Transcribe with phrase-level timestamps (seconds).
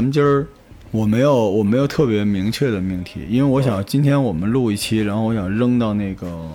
[0.00, 0.46] 咱们今儿
[0.92, 6.48] 我没有我没有特别明确的命题，因为我想今天我们录一期，然后我想扔到那个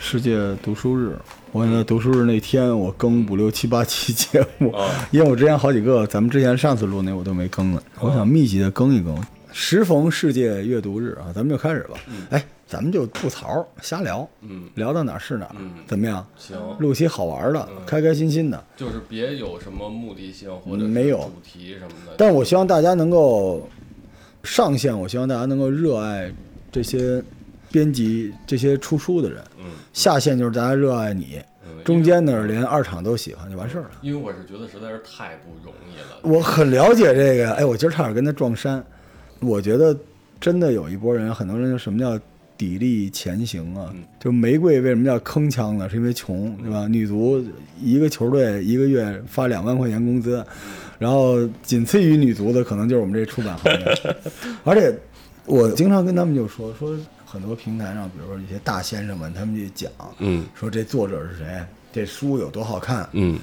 [0.00, 1.16] 世界读书日。
[1.52, 4.74] 我想在读书日那天我更五六七八期节目，
[5.12, 9.16] 因为我之前好几个，咱们之前上次录那我都没更呢，我想密集的更一更。
[9.52, 11.96] 时逢世界阅读日啊，咱们就开始吧。
[12.30, 15.52] 哎，咱们就吐槽瞎聊，嗯，聊到哪儿是哪
[15.88, 16.24] 怎么样？
[16.36, 18.64] 行，录期好玩的，开开心心的。
[18.76, 22.12] 就是别有什么目的性或者没有主题什么的。
[22.16, 23.68] 但我希望大家能够
[24.44, 26.32] 上线，我希望大家能够热爱
[26.70, 27.20] 这些
[27.72, 29.42] 编辑、这些出书的人。
[29.58, 33.90] 嗯，下线就是大家热爱你，嗯中间呢连二场都喜欢就完事儿了。
[34.00, 36.20] 因为我是觉得实在是太不容易了。
[36.22, 38.80] 我很了解这个，哎，我今儿差点跟他撞衫。
[39.40, 39.96] 我觉得
[40.38, 42.16] 真的有一波人，很多人就什么叫
[42.60, 43.90] 砥砺前行啊？
[43.94, 45.88] 嗯就玫瑰为什么叫铿锵呢？
[45.88, 46.86] 是因为穷，对吧？
[46.86, 47.42] 女足
[47.80, 50.44] 一个球队一个月发两万块钱工资，
[50.98, 54.14] 然后仅次于女足的可能就是我们这出版行业。
[54.62, 54.94] 而且
[55.46, 56.94] 我经常跟他们就说说，
[57.24, 63.38] 很多平台上，比如说一些大先生们，他们去讲嗯说这作者是谁，这书有多好看，嗯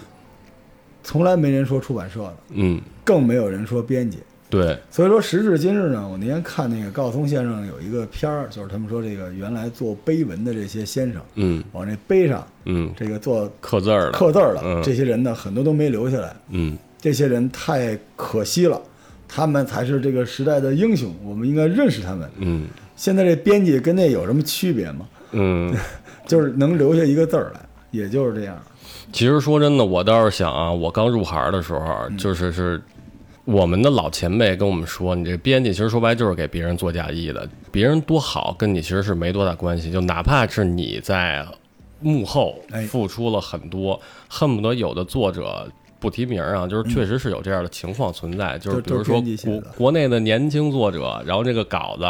[1.03, 4.19] 从来没人说出版社的，嗯，更没有人说编辑。
[4.49, 18.81] 对，所以说，时至今日呢，我那天看那个高晓松先生有一个片儿，就是他们说这个原来做碑文的这些先生，嗯往这碑上嗯，这个做刻字儿的，刻字儿的嗯这些人呢，很多都没留下来，嗯这些人太可惜了，
[19.27, 22.29] 他们才是这个时代的英雄，我们应该认识他们。
[22.37, 25.07] 嗯现在这编辑跟那有什么区别吗？
[25.31, 25.75] 嗯。
[26.27, 28.61] 就是能留下一个字儿来，也就是这样。
[29.13, 32.81] 其实说真的，我倒是想啊，我刚入行的时候，嗯就是是
[33.47, 41.47] 我们的老前辈跟我们说，你这编辑其实说白就是给别人做嫁衣的，别人多好跟你其实是没多大关系，就哪怕是你在
[42.01, 45.65] 幕后哎付出了很多，恨不得有的作者。
[45.99, 52.03] 不提名啊，就是确实是有这样的情况存在，就是比如说国国内的年轻作者，然后这个稿子，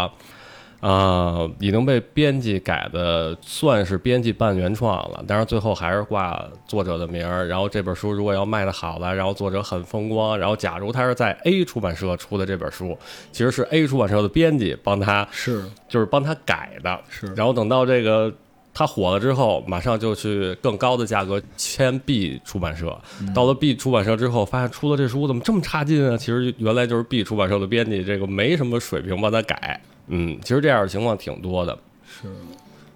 [0.79, 7.47] 啊，已经被编辑改的算是编辑半原创了，但是最后还是挂作者的名儿。
[7.47, 12.97] 然后这本书如果要卖的好了，然后作者很风光，然后假如他是在 A 出版社出的这本书，
[13.31, 18.31] 其实是 A 出版社的编辑帮他是就是帮他改的，是，然后等到这个
[18.77, 22.95] 他火了之后，马上就去更高的价格签 B 出版社。
[23.33, 26.15] 到了 B 出版社之后，发现出了这书怎么这么差劲啊？
[26.15, 29.81] 其实原来就是 B 出版社的编辑这个没什么水平帮他改。
[30.09, 31.75] 嗯，其实这样的情况挺多的。
[32.05, 32.27] 是，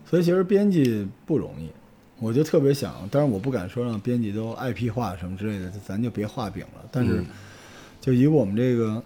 [0.07, 1.67] 所以其实编辑不容易，
[2.19, 6.85] 我就特别想，当然我不敢说让编辑都 IP 化什么之类的，咱就别画饼了。
[6.91, 7.25] 但是嗯，
[7.99, 9.01] 就以我们这个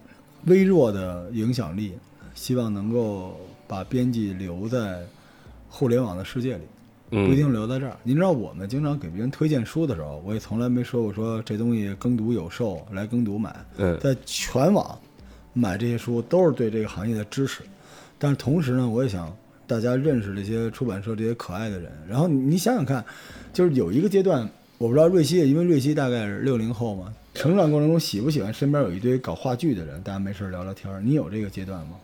[0.48, 1.94] 微弱的影响力，
[2.34, 5.00] 希望能够把编辑留在
[5.78, 6.64] 互联网的世界里，
[7.10, 7.98] 不一嗯定留在这儿。
[8.02, 13.54] 您知道，我们经常给别人推荐书的时候，我也从来没说过说这东西耕读有售，来耕读买。
[13.76, 14.98] 嗯在全网
[15.52, 17.62] 买这些书都是对这个行业的支持，
[18.18, 19.36] 但是同时呢，我也想
[19.68, 21.92] 大家认识这些出版社这些可爱的人。
[22.08, 23.04] 然后你你想想看，
[23.52, 31.02] 就是有一个阶段，我不知道瑞希，因为瑞希大概是六零后嘛，成长过程中喜不喜欢身边有一堆搞话剧的人，大家没事儿聊聊天儿？
[31.02, 31.98] 你有这个阶段吗？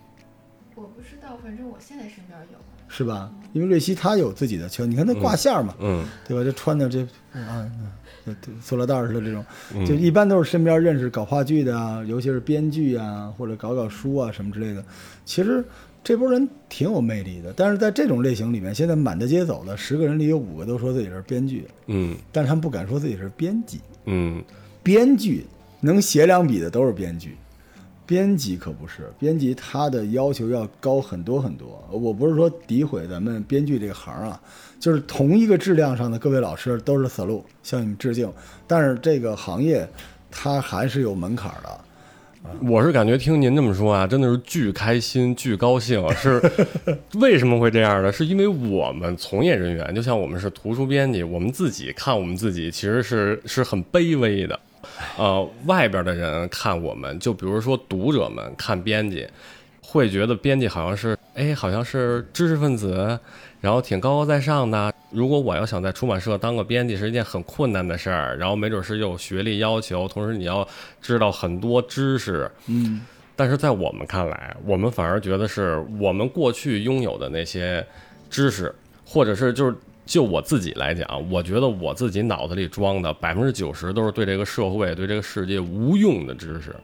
[0.75, 2.59] 我不知道，反正我现在身边有。
[2.91, 3.31] 是吧？
[3.53, 6.43] 因为瑞希他有自己的球，你看他挂线儿嘛，嗯对吧？
[6.43, 7.01] 这穿的这
[7.33, 7.65] 啊，
[8.25, 9.43] 就就塑料袋儿似的这种，
[9.73, 14.83] 嗯就一般都是身边认识搞话剧的啊，尤其是编剧啊，或者搞搞书啊什么之类的。
[15.25, 15.63] 其实
[16.03, 23.79] 这波人挺有魅力的，但是在这种类型里面，现在满大街走的十个人里有五个都说自己是编剧，嗯但是他们不敢说自己是编辑。
[24.05, 24.43] 嗯
[24.83, 25.45] 编剧
[25.79, 27.35] 能写两笔的都是编剧，
[28.11, 31.81] 编辑可不是，编辑他的要求要高很多很多。
[31.89, 34.37] 我不是说诋毁咱们编剧这个行啊，
[34.81, 38.29] 就是同一个质量上的各位老师都是 salute，向你们致敬。
[38.67, 39.87] 但是这个行业
[40.29, 41.79] 它还是有门槛的。
[42.69, 46.05] 我是感觉听您这么说啊，真的是巨开心、巨高兴。
[46.13, 46.41] 是
[47.13, 48.11] 为什么会这样呢？
[48.11, 54.59] 是因为我们从业人员，就像我们是图书编辑，我们自己看我们自己，其实是是很卑微的。
[55.17, 59.27] 呃，外边的人看我们，就比如说读者们看编辑，
[59.81, 63.19] 会觉得编辑好像是，哎，好像是知识分子，
[63.59, 64.93] 然后挺高高在上的。
[65.11, 70.65] 如果我要想在出版社当个编辑，是一件很困难的事儿，然后没准是有学历要求，同时你要
[71.01, 72.49] 知道很多知识。
[72.67, 73.01] 嗯，
[73.35, 77.85] 但是在我们看来，我们反而觉得是我们过去拥有的那些
[78.29, 78.73] 知识，
[79.05, 79.75] 或者是就是
[80.11, 86.75] 就我自己来讲，我觉得我自己脑子里装的百分之九十都是对这个社会、对这个世界无用的知识。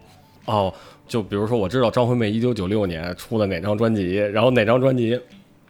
[0.45, 0.73] 哦，
[1.05, 5.19] 就比如说我知道张惠妹一九九六年出了哪张专辑，然后哪张专辑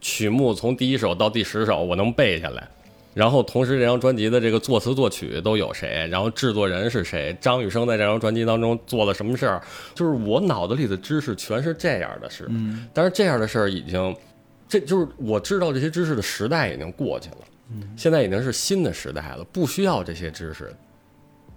[0.00, 2.68] 曲目从第一首到第十首我能背下来，
[3.12, 9.60] 然后同时这张专辑的这个作词作曲都有谁，然后制作人是谁，张雨生在这张专辑当中做了什么事儿，
[9.96, 12.46] 就是我脑子里的知识全是这样的事。
[12.50, 14.14] 嗯，但是这样的事儿已经，
[14.68, 17.38] 这就是我知道这些知识的时代已经过去了。
[17.70, 20.74] 嗯，现在已经是新的时代了，不需要这些知识。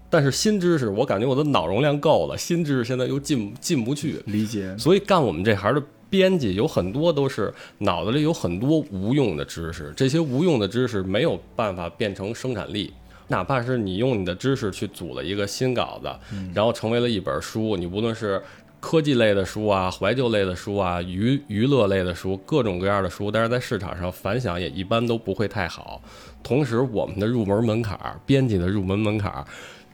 [0.09, 4.21] 但是新知识，我感觉我的脑容量够了，新知识现在又进进不去。
[4.25, 4.77] 理解。
[4.77, 12.93] 所以干我们这行的编辑有很多都是脑子里有很多无用的知识，这些无用的知识没有办法变成生产力。
[13.29, 18.41] 哪怕是你用你的知识去组了一个新稿子，然后成为了一本书，你无论是
[18.81, 26.01] 科技类的书啊、怀旧类的书啊、娱娱乐类的书，各种各样的书，但是在市场上反响也一般都不会太好。
[26.43, 29.45] 同时，我们的入门门槛儿，编辑的入门门槛儿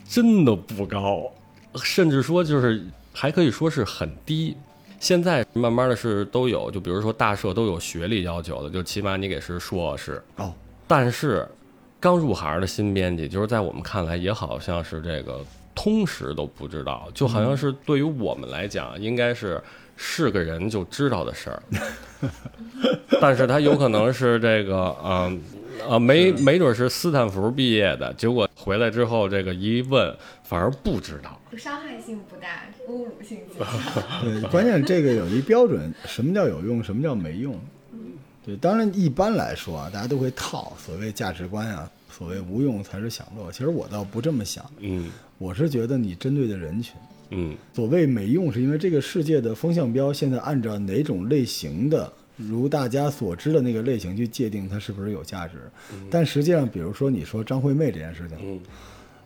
[0.08, 1.30] 真的不高，
[1.76, 2.82] 甚至说就是
[3.12, 4.56] 还可以说是很低。
[4.98, 10.20] 现在慢慢的是都有，就比如说大社都有学历要求的，就起码你给是硕士。
[10.36, 10.52] 哦，
[10.86, 11.46] 但是
[12.00, 15.44] 刚入行的新编辑，就是在我们看来也好像是这个
[15.80, 19.62] 通识都不知道，就好像是对于我们来讲，应该是
[19.96, 21.62] 是个人就知道的事儿。
[23.20, 25.40] 但是他有可能是这个，嗯、
[25.88, 31.40] 呃，没没准是斯坦福毕业的，结果回来之后这个一问，反而不知道。
[31.56, 34.02] 伤害性不大，侮辱性 极强。
[34.24, 37.56] 对，关键这个有一标准，什么叫有用，什么叫没用。
[38.44, 43.52] 对，当然一般来说啊，大家都会套所谓价值观啊，所谓无用才是享乐。
[43.52, 46.94] 其实我倒不这么想，嗯我是觉得你针对的人群，
[47.30, 55.56] 嗯所谓没用，是因为这个世界的风向标现在按照哪种类型的，如大家所知的那个类型去界定它是不是有价值。
[56.10, 58.60] 但实际上，比如说你说张惠妹这件事情，嗯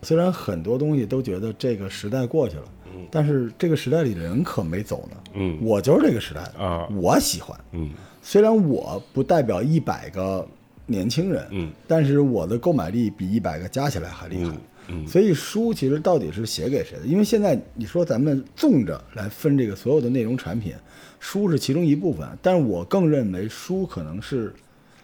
[0.05, 2.65] 虽然很多东西都觉得这个时代过去了，
[3.09, 5.17] 但是这个时代里的人可没走呢。
[5.35, 7.59] 嗯我就是这个时代的，啊我喜欢。
[7.71, 10.47] 嗯虽然我不代表一百个
[10.87, 14.51] 年轻人，嗯但是我的购买力比一百个加起来还厉害。
[14.51, 17.07] 嗯嗯所以书其实到底是写给谁的？
[17.07, 20.75] 因为现在你说咱们纵着来分这个所有的内容产品，
[21.21, 24.53] 书是其中一部分，但是我更认为书可能是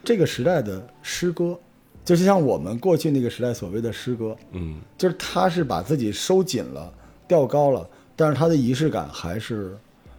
[0.02, 1.58] 这个时代的诗歌，
[2.04, 6.92] 就是像我们过去那个时代所谓的诗歌，嗯就是他是把自己收紧了、
[7.26, 9.76] 调高了，但是他的仪式感还是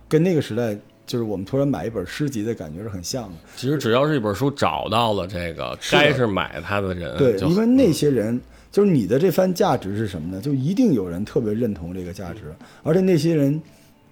[0.07, 3.35] 跟那个时代，就是我们突然买一本诗集的感觉是很像的。
[3.55, 8.39] 其实只要是一本书找到了这个该是买它的人，对，因为那些人
[8.71, 10.41] 就是你的这番价值是什么呢？
[10.41, 13.59] 就一定有人特别认同这个价值，而且那些人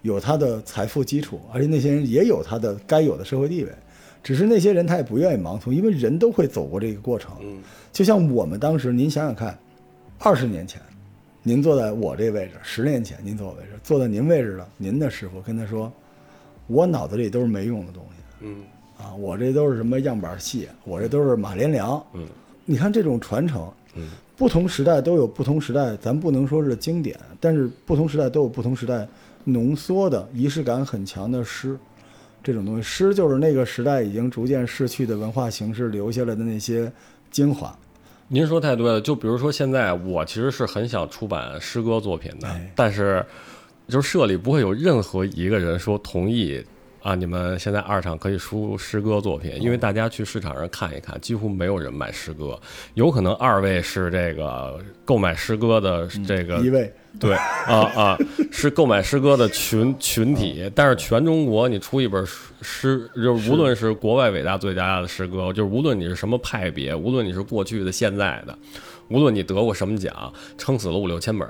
[0.02, 3.72] 有他的财富基础，而且那些人也有他的该有的社会地位，
[4.22, 7.36] 只是那些人他也不愿意盲从，因为人都会走过这个过程。
[7.40, 7.62] 嗯
[7.92, 9.58] 就像我们当时，您想想看，
[10.18, 10.80] 二十年前，
[11.42, 15.92] 您坐在我这位置；十年前您坐我位置，坐在您位置的您的师傅跟他说，
[16.66, 18.62] 我脑子里都是没用的东西嗯
[18.98, 22.00] 啊，我这都是什么样板戏，我这都是马连良。
[22.12, 22.26] 嗯
[22.64, 29.06] 你看这种传承，嗯不同时代都有不同时代，咱不能说是经典，但是不同时代都有不同时代
[29.42, 31.76] 浓缩的仪式感很强的诗，
[32.40, 36.90] 这种东西，诗就是那个时代已经逐渐逝去的文化形式留下来的那些
[37.32, 37.76] 精华。
[38.28, 43.24] 您说太对了，就比如说现在我其实是很想出版诗歌作品的，哎但是
[43.88, 46.64] 就是社里不会有任何一个人说同意
[47.08, 52.60] 啊，你们现在二厂可以出诗歌作品，因为大家去市场上看一看，几乎没有人买诗歌，
[52.92, 58.18] 有可能二位是这个购买诗歌的这个一位对啊啊，
[58.52, 62.22] 是购买诗歌的群群体，但是全中国你出一本
[62.60, 68.58] 诗，就是无论是国外伟大最佳的诗歌，就是无论你是什么派别，无论你是过去的、现在的，
[69.08, 71.48] 无论你得过什么奖，撑死了五六千本，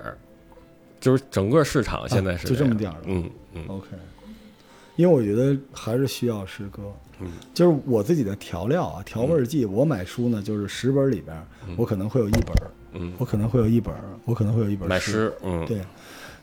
[1.00, 3.64] 就是整个市场现在是啊就这么点儿了嗯嗯。
[3.66, 3.88] OK，
[4.98, 6.82] 因为我觉得还是需要诗歌。
[7.20, 9.64] 嗯，就是我自己的调料啊，调味儿剂。
[9.64, 11.36] 我买书呢，就是十本里边，
[11.76, 12.52] 我可能会有一本，
[12.94, 15.32] 嗯，我可能会有一本，我可能会有一本买诗。
[15.44, 15.80] 嗯对，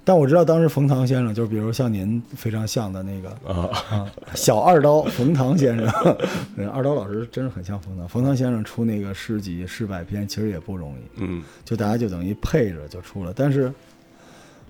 [0.05, 6.17] 但我知道当时冯唐先生，就是比如像您非常像的那个啊啊，小二刀冯唐先生，
[6.55, 8.07] 嗯二刀老师真是很像冯唐。
[8.07, 13.71] 冯唐先生出那个诗集《诗百篇》，其实也不容易，嗯就大家就等于配着就出了，但是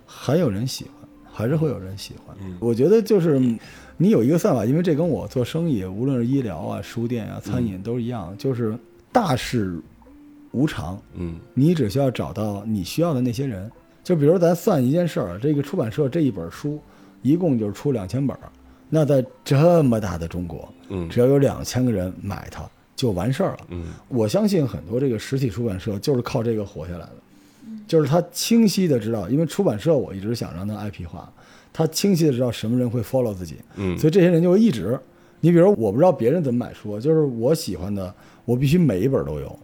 [0.05, 1.04] 还有人喜欢，
[1.35, 2.35] 还是会有人喜欢。
[2.41, 3.37] 嗯我觉得就是
[3.97, 8.77] 你有一个算法，因为这跟我做生意，无论是医疗啊、书店啊、餐饮都一样，就是
[9.11, 9.79] 大事
[10.51, 13.69] 无常，嗯你只需要找到你需要的那些人。
[14.03, 16.79] 就比如咱算一件事儿，这个出版社这一本书
[17.21, 18.43] 一共就是出两千本儿，
[18.89, 22.63] 那在这么大的中国，嗯只要有两千个人买它
[22.95, 23.59] 就完事儿了。
[23.69, 27.15] 嗯我相信很多这个实体出版社就是靠这个活下来的，
[27.87, 31.31] 就是他清晰的知道，因为出版社我一直想让它 IP 化，
[31.71, 34.99] 他清晰的知道什么人会 follow 自己，嗯所以这些人就会一直。
[35.41, 38.13] 你比如我不知道别人怎么买书，就是我喜欢的，
[38.45, 39.59] 我必须每一本都有，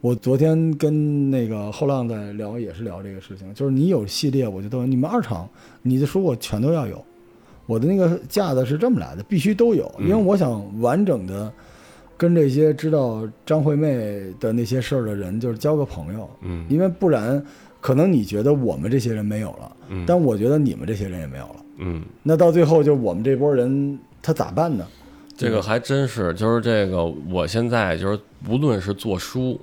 [0.00, 5.48] 我昨天跟那个后浪在聊，也是聊这个事情，就是你有系列，我就都你们二厂
[5.82, 7.04] 你的书我全都要有。
[7.66, 11.52] 我的那个架子是这么来的，必须都有，因为我想完整的
[12.20, 16.28] 跟这些知道张惠妹的那些事儿的人，就是交个朋友。
[16.42, 17.42] 嗯因为不然，
[17.80, 21.56] 可能你觉得我们这些人没有了，嗯但我觉得你们这些人也没有了。
[21.78, 24.86] 嗯，那到最后，就我们这波人，他咋办呢？
[25.34, 29.58] 这个还真是，就是这个，我现在就是无论是做书、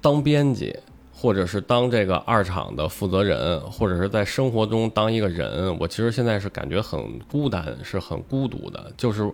[0.00, 0.76] 当编辑，
[1.14, 8.92] 或者是当这个二厂的负责人，或者是在生活中当一个人，我其实现在是感觉很孤单，是很孤独的。
[8.96, 9.30] 就是，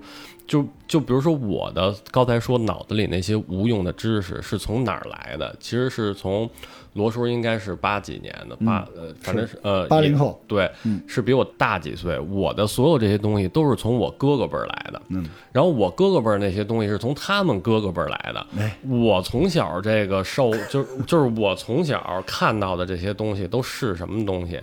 [0.50, 5.54] 就就比如说我的刚才说脑子里那些无用的知识是从哪儿来的？
[5.60, 6.50] 其实是从
[6.94, 12.18] 罗叔应该是八几年的，八呃，反正是呃八零后对，嗯是比我大几岁。
[12.18, 18.44] 我的所有这些东西都是从我哥哥辈儿来的，嗯，然后我哥哥辈儿那些东西是从他们哥哥辈儿来的。
[18.58, 24.60] 哎，我从小这个受，就就是我从小看到的这些东西都是什么东西？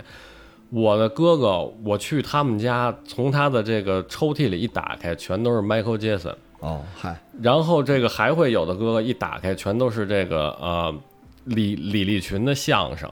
[0.70, 6.34] 我的哥哥，我去他们家，从他的这个抽屉里一打开，全都是 Michael Jackson。
[6.60, 10.94] 哦，嗨，然后这个还会有的哥哥一打开，全都是这个呃
[11.44, 13.08] 李李立群的相声，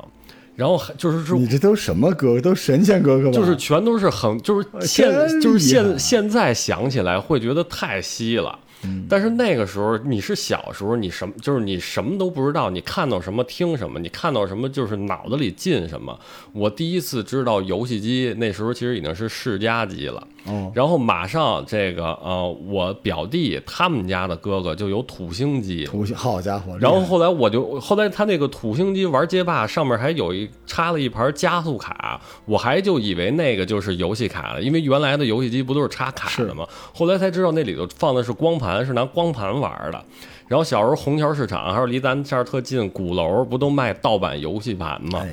[0.54, 2.40] 然后还就是是你这都什么哥哥？
[2.40, 3.32] 都神仙哥哥吧？
[3.32, 5.10] 就是全都是很就是现
[5.40, 8.58] 就是现现在想起来会觉得太稀了。
[9.08, 16.18] 但是那个时候你是小时候，你什么就是你什么都不知道，你看到什么听什么，你看到什么就是脑子里进什么。
[16.52, 20.26] 我第一次知道游戏机，那时候其实已经是世嘉机了。
[20.46, 26.76] 哦，然后马上这个呃，我表弟他们家的哥哥就有土星机，土星，好家伙！
[26.78, 36.64] 然后后来我就后来他那个土星机玩街霸上面还有一插了一盘加速卡，我还就以为那个就是游戏卡了，因为原来的游戏机不都是插卡的吗？
[36.94, 40.04] 后来才知道那里头放的是光盘，是拿光盘玩的。
[40.48, 45.20] 然后小时候虹桥市场还有离咱这儿特近鼓楼，不都卖盗版游戏盘吗？
[45.24, 45.30] 哎，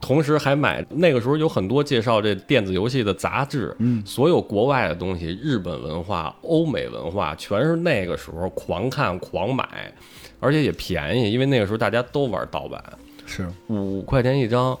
[0.00, 9.92] 同时还买那个时候有很多介绍这电子游戏的杂志，嗯，所有国外的东西，日本文化、欧美文化，全是那个时候狂看狂买，
[10.40, 12.82] 而且也便宜，因为那个时候大家都玩盗版，
[13.26, 14.78] 是五块钱一张，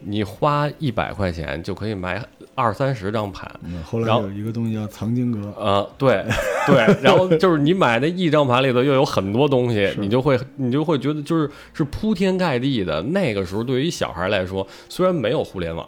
[0.00, 2.22] 你花一百块钱就可以买
[2.58, 3.48] 二三十张盘。
[3.62, 6.24] 嗯，后来然后有一个东西叫藏经阁，呃，对
[6.66, 13.00] 对，然后就是你买那一张盘里头又有很多东西，你就会你就会觉得就是是铺天盖地的。
[13.02, 15.86] 那个时候对于小孩来说，虽然没有互联网，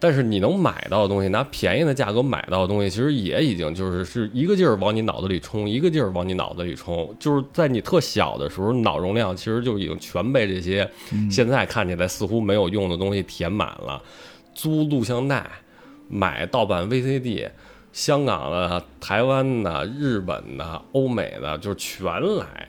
[0.00, 7.14] 但是你能买到的东西，拿便宜的价格买到的东西，其实也已经就是是一个劲儿往你脑子里冲，一个劲儿往你脑子里冲。
[7.20, 10.90] 就是在你特小的时候，脑容量其实就已经全被这些
[11.30, 14.02] 现在看起来似乎没有用的东西填满了。
[14.54, 15.48] 租录像带，
[16.08, 17.50] 买盗版 VCD。
[17.90, 22.04] 香港的、台湾的、日本的、欧美的，就是全
[22.36, 22.68] 来，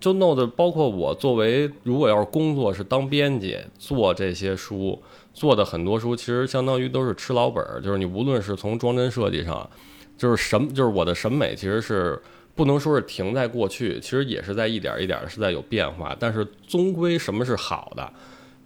[0.00, 5.00] 就弄得包括我作为如果要是工作是当编辑做这些书，
[5.32, 9.70] 做的很多书其实相当于都是吃老本儿，就是你无论是从装帧设计上，
[10.18, 12.20] 就是审，就是我的审美其实是
[12.56, 18.12] 不能说是停在过去，其实也是在一点一点是在有变化，但是终归什么是好的，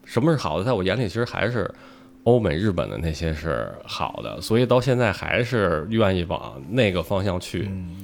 [0.04, 1.70] 什么是好的，在我眼里其实还是。
[2.24, 7.68] 欧美、日本的那些是好的，所以到现在还是愿意往那个方向去。
[7.70, 7.96] 嗯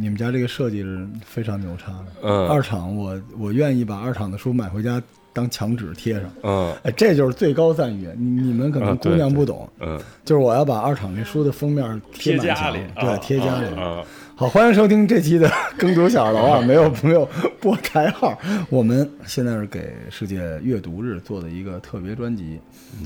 [0.00, 2.06] 你们家这个设计是非常牛叉的。
[2.22, 5.02] 嗯二厂我我愿意把二厂的书买回家
[5.32, 8.08] 当墙纸贴上，嗯哎，这就是最高赞誉。
[8.16, 13.66] 你你们可能姑娘不懂，嗯，就是我要把二厂这书的封面贴家里，对，贴家里。
[13.74, 14.00] 啊
[14.36, 15.48] 好，欢迎收听这期的
[15.78, 16.60] 耕读小二楼啊！
[16.60, 17.28] 没有朋友
[17.60, 18.36] 拨台号，
[18.68, 22.58] 我们现在是给世界阅读日做的一个特别专辑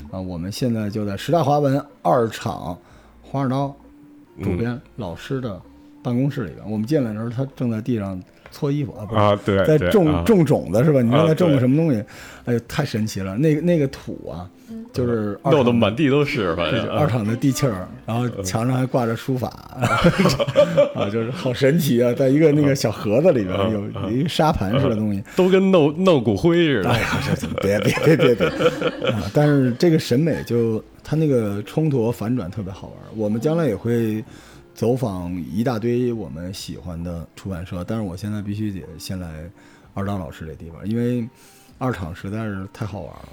[0.09, 0.19] 啊！
[0.19, 2.75] 我们现在就在十大华文二厂
[3.21, 3.71] 黄二刀
[4.41, 5.61] 主编老师的
[6.01, 6.67] 办公室里边。
[6.67, 8.19] 我们进来的时候，他正在地上
[8.51, 9.21] 搓衣服啊，不是。
[9.21, 11.01] 啊，对，在种种种子是吧？
[11.01, 12.03] 你说啊他种个什么东西？
[12.45, 13.37] 哎呦，太神奇了！
[13.37, 14.49] 那个那个土啊，
[14.91, 19.47] 就是弄得满地都是，反对，正二厂的地气儿，然后墙上还挂着书法，
[20.95, 22.11] 啊，就是好神奇啊！
[22.13, 26.99] 在一个那个小盒子里边有有一个沙盘似的东西，都跟弄弄骨灰似的哎。
[27.01, 27.07] 呀，
[27.39, 28.47] 这别别别别别
[29.11, 29.21] 啊！
[29.31, 32.97] 但是这个审美就它那个冲突和反转特别好玩。
[33.15, 34.23] 我们将来也会
[34.79, 39.43] 走访一大堆我们喜欢的出版社，但是我现在必须得先来
[39.93, 41.27] 二刀老师这地方，因为
[41.77, 43.29] 二厂实在是太好玩了。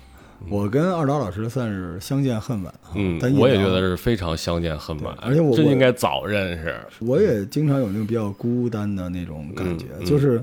[0.49, 6.75] 我跟二刀老师算是相见恨晚啊，嗯但，我也觉得是非常相见恨晚，而且我我真应该早认识。
[6.99, 10.43] 我也经常有那种比较孤单的那种感觉，嗯嗯就是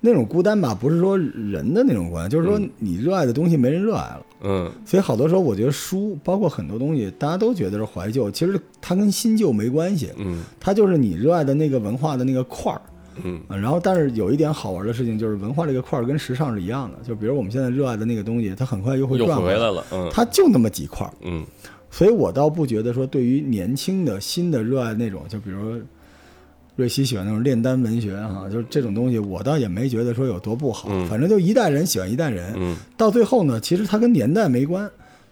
[0.00, 4.26] 那种孤单吧，不是说人的那种孤单，就是说你热爱的东西没人热爱了。
[4.42, 4.70] 嗯。
[4.84, 10.42] 所以好多时候，我觉得书，包括很多东西，大家都觉得是怀旧，其实它跟新旧没关系，嗯。
[10.60, 12.80] 它就是你热爱的那个文化的那个块儿，
[13.24, 13.40] 嗯。
[13.48, 19.70] 啊，然后但是有一点好玩的事情就是文化这个块儿跟时尚是一样的，就比如我们现在热爱的那个东西，它很快又会又转，回来。
[19.70, 20.08] 了，嗯。
[20.12, 21.44] 它就那么几块儿，嗯。
[21.90, 25.80] 所以我倒不觉得说对于年轻的新的热爱那种，就比如说
[26.78, 34.88] 瑞希喜欢那种炼丹文学哈、就是这种东西，我倒也没觉得说有多不好，嗯反正就一代人喜欢一代人，嗯到最后呢，其实它跟年代没关。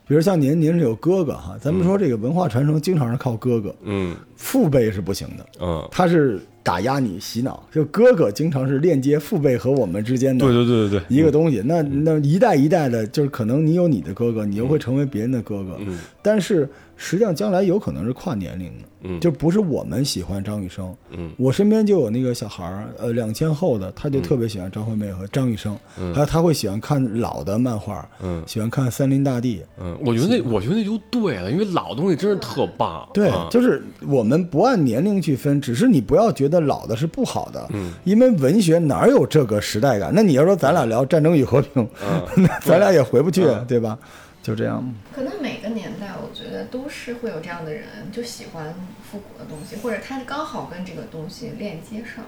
[0.09, 11.62] 比如像您，您是有哥哥哈，咱们说这个文化传承经常是靠哥哥，嗯父辈是不行的，嗯，他是打压你、洗脑，就哥哥经常是链接父辈和我们之间的对对对对对，一个东西。
[11.64, 15.96] 那那一代一代的，就是可能你有你的哥哥，你又会成为别人的哥哥，嗯。
[16.20, 19.20] 但是实际上将来有可能是跨年龄的，嗯。
[19.20, 20.92] 就不是我们喜欢张雨生。
[21.12, 21.30] 嗯。
[21.37, 25.78] 我身边就有那个小孩儿，呃，两千后的，他就特别喜欢张惠妹和张雨生，
[26.12, 28.42] 还有他会喜欢看老的漫画，嗯。
[28.44, 29.58] 喜欢看《森林大地》。
[29.80, 40.11] 嗯，我觉得那我觉得那就对了，因为老东西真是特棒，对啊，就是我们不按年龄去分，只是你不要觉得老的是不好的，嗯，因为文学哪有这个时代感？
[40.15, 41.83] 那你要说咱俩聊《战争与和平》，
[42.37, 43.99] 嗯那咱俩也回不去，对吧？
[44.47, 44.95] 就这样。
[45.12, 48.73] 可能每个年代，我觉得都是会有这样的人，就喜欢
[49.03, 52.25] 复古的东西，或者他刚好跟这个东西链接上。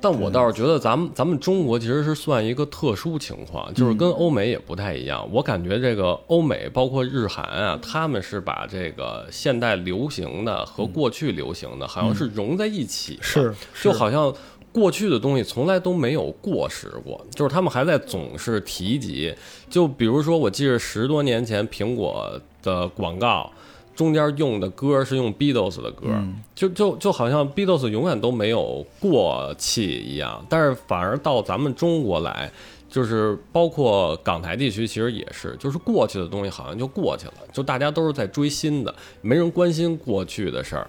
[0.00, 5.28] 但我倒是觉得咱们咱们中国其实是算一个特殊情况，就是跟欧美也不太一样。
[5.32, 14.32] 我感觉这个欧美包括日韩啊，他们是把这个现代流行的和过去流行的，好像是融在一起了，是就好像。
[14.76, 19.34] 过去的东西从来都没有过时过，就是他们还在总是提及。
[19.70, 23.50] 就比如说，我记得十多年前苹果的广告
[23.94, 26.08] 中间用的歌是用 Beatles 的歌，
[26.54, 30.44] 就就就好像 Beatles 永远都没有过气一样。
[30.46, 32.52] 但是反而到咱们中国来，
[32.90, 40.86] 就是包括港台地区，其实也是，就是过去的东西好像就过去了，就大家都是在追新的，没人关心过去的事儿。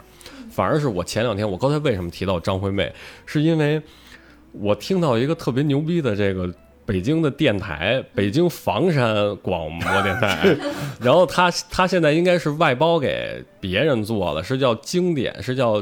[0.57, 2.91] 反而是我前两天，我刚才为什么提到张惠妹，
[3.27, 3.79] 是因为
[4.53, 6.51] 我听到一个特别牛逼的这个
[6.83, 10.57] 北京的电台，北京房山广播电台，
[10.99, 15.79] 然后他他现在应该是外包给别人做了，是叫经典，是叫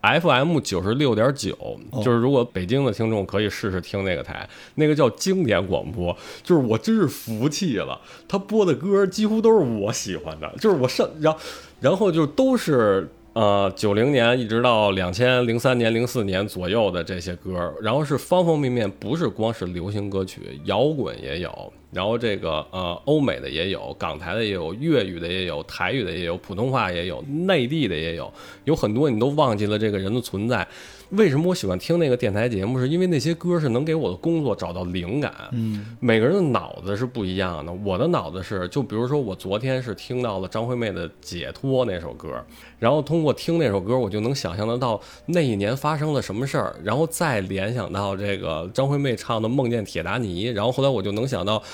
[0.00, 1.54] FM 九十六点九，
[2.02, 11.38] 就是如果北京的听众可以试试听那个台，那个叫经典广播，就是我真是服气了，他播的歌几乎都是我喜欢的，就是我上然后
[11.82, 13.06] 然后就都是。
[13.34, 28.30] 呃，九零年一直到两千零三年、零四年左右的这些歌，然后是方方面面，不是光是流行歌曲，摇滚也有，然后这个呃欧美的也有，港台的也有，粤语的也有，台语的也有，普通话也有，内地的也有，
[28.64, 30.66] 有很多你都忘记了这个人的存在。
[31.10, 32.80] 为什么我喜欢听那个电台节目？
[32.80, 35.32] 是因为那些歌是能给我的工作找到灵感。
[35.52, 37.72] 嗯，每个人的脑子是不一样的。
[37.84, 42.42] 我的脑子是，就比如说我昨天是听到了张惠妹的《解脱》那首歌，
[42.80, 51.62] 然后通过听那首歌，我就能想象得到那一年发生了什么事儿，然后再联想到这个张惠妹唱的《梦见铁达尼》，然后后来我就能想到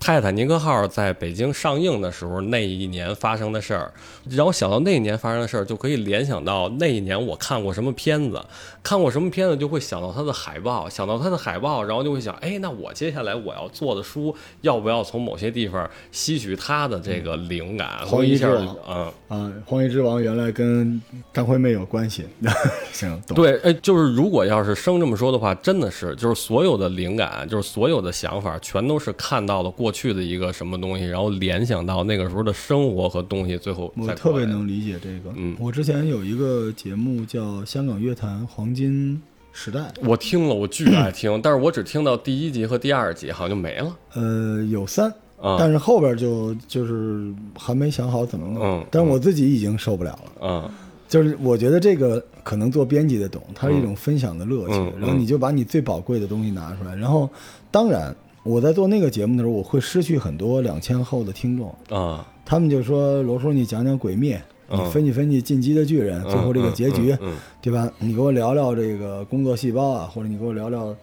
[0.00, 3.92] 泰坦尼克号在北京上映的时候那一年发生的事儿，
[4.30, 8.42] 然后想到那一年发生的事儿，就可以联想到那一年我看过什么片子，
[8.82, 17.98] 看过什么片子就会想到它的海报，想到它的海报，然后就会想，哎，那我接下来我要做的书，要不要从某些地方吸取它的这个灵感？
[18.06, 19.12] 黄衣之王嗯。
[19.28, 21.00] 啊，《荒野之王》原来跟
[21.32, 22.24] 张惠妹有关系，
[22.90, 23.36] 行，懂。
[23.36, 35.32] 对，哎，就是如果要是生这么说的话，真的是，就是所有的灵感，就是所有的想法，全都是看到了过去的一个什么东西，然后联想到那个时候的生活和东西，最后我特别能理解这个。
[35.36, 39.20] 嗯我之前有一个节目叫《香港乐坛黄金
[39.52, 43.96] 时代》，我听了，我巨爱听， 但是我只听到第一集和第二集，好像就没了。
[44.14, 48.62] 呃，有三，啊但是后边就就是还没想好怎么弄。
[48.62, 50.32] 嗯但我自己已经受不了了。
[50.42, 50.70] 嗯
[51.08, 54.74] 就是我觉得这个可能做编辑的懂，它是一种分享的乐趣。
[54.96, 56.94] 然后你就把你最宝贵的东西拿出来。
[56.94, 57.28] 然后，
[57.68, 61.74] 当然我在做那个节目的时候，我会失去很多两千后的听众。
[61.88, 64.36] 啊，他们就说：“罗叔，你讲讲《鬼灭》，
[64.74, 67.90] 你嗯分析分析《进击的巨人》最后这个结局，嗯对吧？
[67.98, 70.94] 你给我聊聊这个工作细胞啊，或者你给我聊聊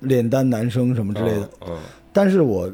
[0.00, 1.48] 炼丹男生什么之类的。
[1.66, 1.76] 嗯
[2.14, 2.70] 但是我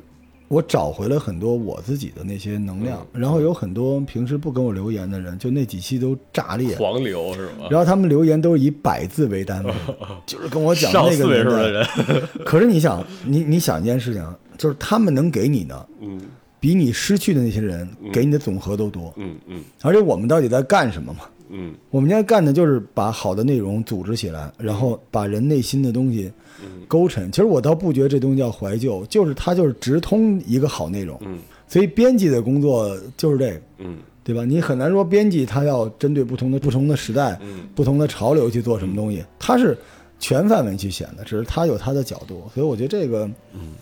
[0.49, 6.79] 我找回了很多我自己的那些能量，嗯然后有很多平时不跟我留言的人，就那几期都炸裂嗯，。
[6.79, 7.67] 黄流是吗？
[7.71, 9.73] 然后他们留言都是以百字为单位，
[10.27, 11.87] 就是跟我讲那个年岁数的
[12.45, 16.21] 可是你想，你你想一件事情啊，就是他们能给你的，嗯
[16.61, 19.13] 比你失去的那些人给你的总和都多。
[19.17, 21.21] 嗯嗯而且我们到底在干什么嘛？
[21.51, 21.75] 嗯。
[21.91, 26.31] 我们现在干的就是把好的内容组织起来，然后把人内心的东西
[26.63, 26.83] 嗯。
[26.87, 27.31] 勾陈。
[27.31, 31.19] 其实我倒不觉得这东西叫怀旧，就是它就是直通一个好内容。
[31.23, 31.39] 嗯。
[31.67, 33.99] 所以编辑的工作就是这个，嗯。
[34.25, 34.45] 对吧？
[34.45, 37.61] 你很难说编辑他要针对不同的不同的时代、嗯。
[37.75, 39.75] 不同的潮流去做什么东西，他是
[40.19, 43.73] 全范围去选的，只是他有他的角度，所以我觉得这个，嗯，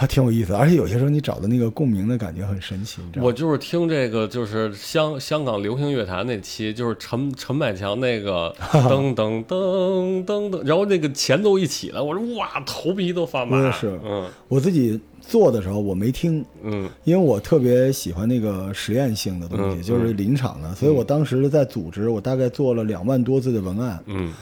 [0.00, 3.26] 还挺有意思，而且有些时候你找的那个共鸣的感觉很神奇，你知道？
[3.26, 13.72] 我就是听这个，就是香香港流行乐坛那期，就是陈陈百强那个 噔噔噔噔噔，然后那个前奏一起来，我说哇，头皮都发麻。
[13.72, 24.32] 是嗯我自己做的时候我没听，嗯因为我特别喜欢那个实验性的东西，嗯就是临场的，所以我当时在组织，我大概做了两万多字的文案，嗯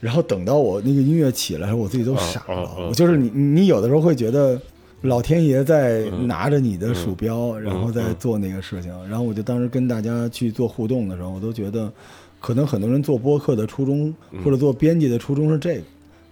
[0.00, 2.70] 然后等到我那个音乐起来的时候，我自己都傻了。
[2.88, 4.60] 我就是你，你有的时候会觉得
[5.04, 6.26] 老天爷在嗯。
[6.26, 8.90] 拿着你的鼠标，然后在做那个事情。
[9.08, 11.92] 然后我就当时跟大家去做互动的时候，我都觉得，
[12.40, 14.42] 可能很多人做播客的初衷，嗯。
[14.42, 15.82] 或者做编辑的初衷是这个。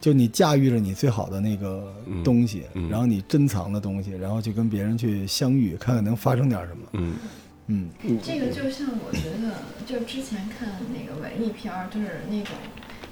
[0.01, 1.93] 就你驾驭着你最好的那个
[2.25, 2.89] 东西，嗯。
[2.89, 6.83] 嗯然后你珍藏的东西，然后去跟别人去相遇，看看能发生点什么。
[6.93, 7.15] 嗯。
[7.69, 7.89] 嗯，
[8.23, 9.55] 这个就像我觉得，
[9.87, 12.53] 就之前看那个文艺片儿，就是那种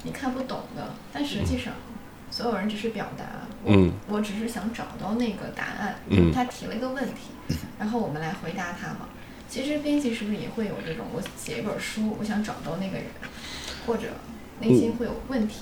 [0.03, 1.73] 你看不懂的，但实际上
[2.31, 3.25] 所有人只是表达，
[3.63, 9.09] 我、嗯我只是想找到那个答案，嗯他提了一个问题，然后我们来回答他嘛。
[9.47, 13.05] 其实编辑是不是也会有这种，我写一本书，我想找到那个人，
[13.85, 14.03] 或者
[14.61, 15.57] 内心会有问题。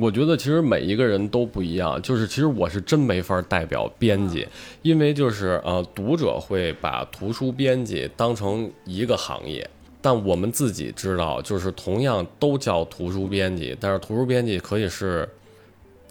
[0.00, 4.46] 我觉得其实每一个人都不一样，就是其实我是真没法代表编辑，
[4.80, 9.68] 因为就是呃，读者会把图书编辑当成一个行业，
[10.00, 15.28] 但我们自己知道，就是同样都叫图书编辑，但是图书编辑可以是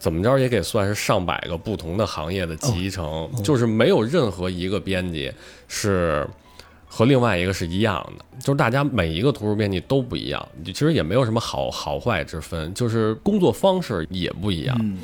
[0.02, 5.32] 怎么着也给算是上百个不同的行业的集成，就是没有任何一个编辑
[5.68, 6.28] 是。
[6.94, 14.98] 和另外一个是一样的，就是大家每一个图书编辑都不一样，其实也没有什么好好坏之分，就是工作方式也不一样。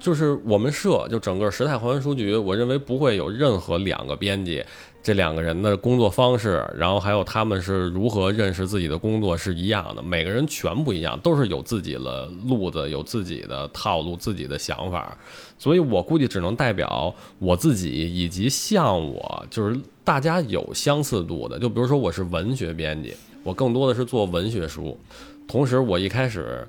[0.00, 4.64] 就是我们社就整个时态还原书局，我认为不会有任何两个编辑，
[5.04, 15.16] 这两个人的工作方式，然后还有他们是如何认识自己的工作是一样的，每个人全不一样，都是有自己的路子，有自己的套路，自己的想法，
[15.58, 24.98] 所以我估计只能代表我自己以及像我，就是大家有相似度的，就比如说我是文学编辑，我更多的是做文学书，
[25.46, 26.66] 同时我一开始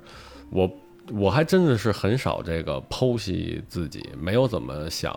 [0.50, 0.70] 我。
[1.12, 5.16] 我还真的是很少这个剖析自己，没有怎么想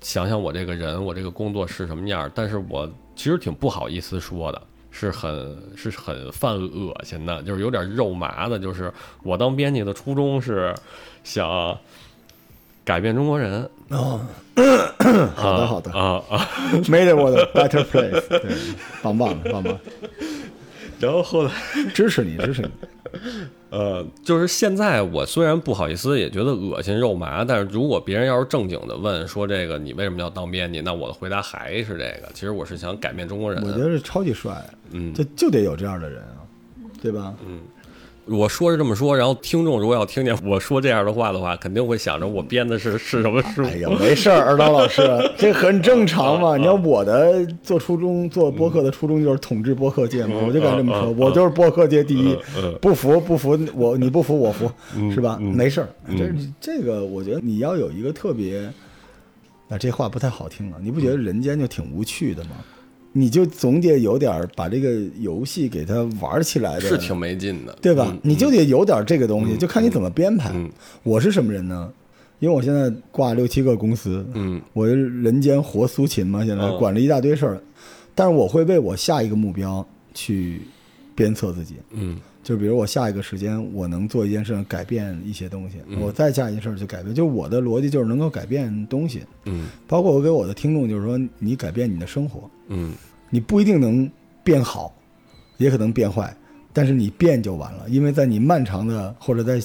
[0.00, 2.30] 想想我这个人，我这个工作是什么样儿。
[2.34, 8.58] 但是我其实挺不好意思说的，是很是很犯恶心的，就是有点肉麻的。
[8.58, 10.74] 就是我当编辑的初衷是
[11.24, 11.76] 想
[12.84, 13.68] 改变中国人。
[13.88, 14.20] 哦，
[15.36, 16.48] 好的好的啊啊
[16.84, 18.50] ！，Made it a better place，对，
[19.02, 19.80] 棒棒的，棒棒的，
[20.98, 21.50] 然后后来。
[21.94, 22.68] 支持你，支持你。
[23.76, 32.30] 呃，就是现在我虽然不好意思，也觉得恶心肉麻，但是如果别人要是正经的问说这个你为什么要当编辑，那我的回答还是这个。
[32.32, 33.62] 其实我是想改变中国人。
[33.62, 36.40] 我觉得是超级帅，嗯就就得有这样的人啊，
[37.02, 37.34] 对吧？
[38.28, 43.62] 我说是这么说，然后听众如果要听见我说这样的话的话，肯定会想着我编的是 是什么书。
[43.62, 45.02] 哎呀，没事儿，二刀老师，
[45.38, 46.56] 这很正常嘛。
[46.56, 52.36] 你看我的做初衷做播客的初衷就是统治播客界嘛，我就敢这么说，我就是播客界第一，
[52.80, 54.68] 不服不服我，你不服我服，
[55.14, 55.38] 是吧？
[55.38, 58.58] 没事儿，这这个我觉得你要有一个特别，
[59.68, 62.50] 啊，这话不太好听了，你不觉得人间就挺无趣的吗？
[63.18, 68.08] 你就总得有点儿把这个游戏给它玩起来的，是挺没劲的，对吧？
[68.10, 70.50] 嗯你就得有点这个东西，就看你怎么编排。
[70.52, 70.70] 嗯
[71.02, 71.90] 我是什么人呢？
[72.40, 77.58] 因为我现在挂六七个公司，嗯我人间活苏秦嘛，现在嗯管着一大堆事儿，
[78.14, 80.60] 但是我会为我下一个目标去
[81.14, 81.76] 鞭策自己。
[81.92, 87.12] 嗯就比如我下一个时间，我能做一件事情改变一些东西，嗯我再下一件事儿就改变。
[87.12, 92.94] 就我的逻辑就是能够改变东西，嗯包括我给我的听众就是说，你改变你的生活，嗯
[93.30, 94.08] 你不一定能
[94.44, 94.94] 变好，
[95.56, 96.32] 也可能变坏，
[96.72, 99.60] 但是你变就完了，因为在你漫长的或者在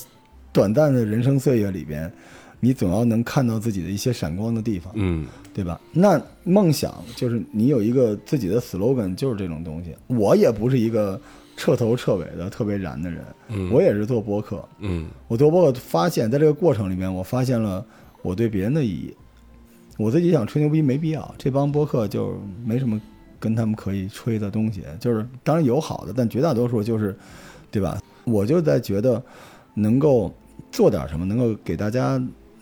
[0.51, 2.11] 短暂的人生岁月里边，
[2.59, 5.79] 你总要能看到自己的一些闪光的地方，嗯对吧？
[5.91, 9.95] 那梦想就是你有一个自己的 slogan，就是这种东西。
[10.07, 11.21] 我也不是一个
[11.61, 17.85] 彻头彻尾的特别燃的人，嗯我也是做播客，嗯我做播客发现，在这个过程里面，我发现了
[18.23, 19.15] 我对别人的意义。
[19.95, 22.99] 我自己想吹牛逼没必要，这帮播客就没什么
[23.39, 27.15] 跟他们可以吹的东西，就是当然有好的，但绝大多数就是，
[27.69, 28.01] 对吧？
[28.23, 29.21] 我就在觉得
[29.75, 30.33] 能够
[30.71, 32.19] 做点什么，能够给大家。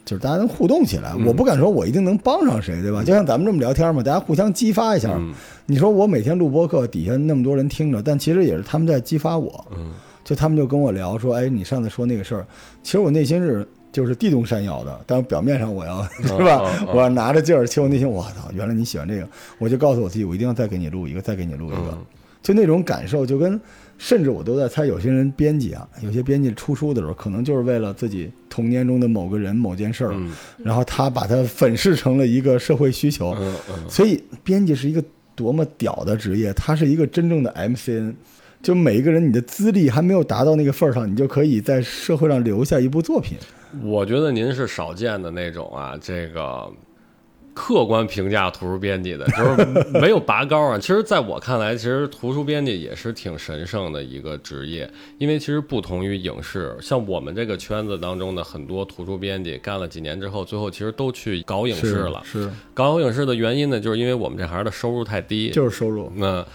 [0.09, 3.03] 就是大家能互动起来，我不敢说我一定能帮上谁，对吧？
[3.03, 5.13] 就像咱们这么聊天嘛，大家互相激发一下。
[5.15, 5.31] 嗯。
[5.67, 9.63] 你说我每天录播课，底下那么多人听着，但其实也是他们在激发我。
[9.77, 9.91] 嗯。
[10.23, 12.47] 就他们就跟我聊说，哎，你上次说那个事儿，
[12.81, 16.63] 其实我内心是就是地动山摇的，但是表面上我要 是吧？
[16.91, 19.27] 我要拿着劲儿，其实我内心我操，原来你喜欢这个，
[19.59, 22.05] 我就告诉我自己，我一定要再给你录一个，再给你录一个，嗯。
[22.41, 23.59] 就那种感受，就跟
[23.99, 30.31] 甚至我都在猜，有些人编辑啊，有些编辑出书的时候，可能就是为了自己童年中的某个人、某件事儿，嗯
[30.63, 33.35] 然后他把它粉饰成了一个社会需求。
[33.39, 35.03] 嗯嗯，所以，编辑是一个
[35.35, 38.15] 多么屌的职业，他是一个真正的 MCN。
[38.61, 43.37] 就每一个人，你的资历还没有达到那个份儿上，你就可以在社会上留下一部作品。
[43.83, 46.69] 我觉得您是少见的那种啊，这个
[47.61, 50.79] 客观评价图书编辑的，就是没有拔高啊。
[50.79, 62.21] 其实，在我看来，其实图书编辑也是挺神圣的一个职业，因为其实不同于影视，像我们这个圈子当中的很多图书编辑，干了几年之后，最后其实都去搞影视了。
[62.23, 66.09] 是，搞影视的原因呢，就是因为我们这行的收入太低，就是收入。
[66.15, 66.45] 那，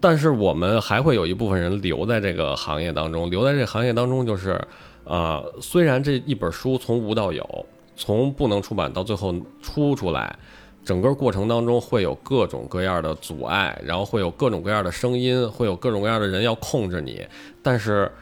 [0.00, 4.60] 但是我们还会有一部分人留在这个行业当中，留在这个行业当中，就是，
[5.02, 10.38] 呃，虽然这一本书从无到有，从不能出版到最后出出来，
[10.84, 17.26] 整个过程当中会有各种各样的阻碍，然后会有各种各样的声音，会有各种各样的人要控制你，
[17.62, 18.12] 但是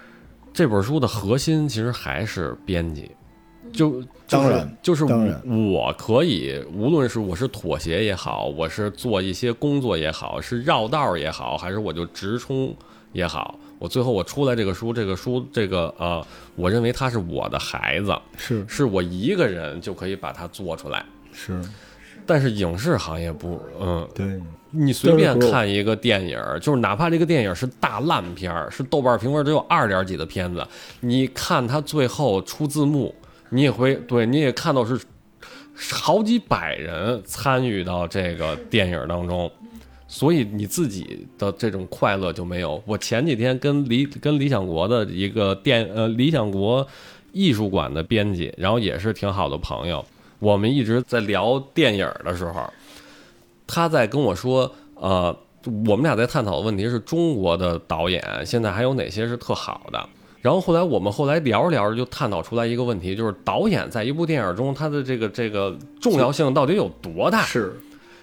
[0.52, 3.10] 这本书的核心其实还是编辑。
[3.72, 12.72] 就就是当然就是我可以，无论是我是妥协也好，我是做一些工作也好，是绕道也好，还是我就直冲
[13.12, 21.04] 也好，我最后我出来这个书，这个书这个呃，我认为他是我的孩子，是是我一个人就可以把它做出来。
[21.34, 21.60] 是，
[22.24, 30.66] 但是影视行业不，嗯，对，你随便看一个电影，就是哪怕这个电影是大烂片儿，是豆瓣评分只有二点几的片子，
[31.00, 33.14] 你看它最后出字幕，
[33.50, 34.98] 你也会对，你也看到是
[35.92, 39.52] 好几百人参与到这个电影当中，
[40.14, 42.80] 所以你自己的这种快乐就没有。
[42.86, 46.86] 我前几天跟理跟理想国的一个电呃理想国
[47.32, 50.04] 艺术馆的编辑，然后也是挺好的朋友，
[50.38, 52.62] 我们一直在聊电影的时候，
[53.66, 55.36] 他在跟我说，呃，
[55.84, 60.08] 我们俩在探讨的问题是中国的导演现在还有哪些是特好的。
[60.40, 67.42] 然后后来我们后来聊着聊着就探讨出来一个问题，就是导演在一部电影中他的这个这个重要性到底有多大？
[67.42, 67.74] 是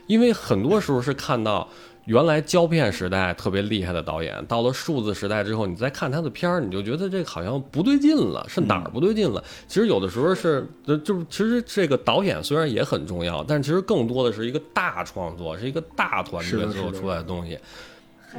[0.07, 1.67] 因为很多时候是看到
[2.05, 9.43] 原来胶片时代特别厉害的导演，到了数字时代之后，你再看他的片儿，你就觉得这个好像不对劲了，是哪儿不对劲了？
[9.67, 17.57] 其实有的时候是，呃就是其实这个导演虽然也很重要，但其实更多的是一个大创作，是一个大团队做出来的东西。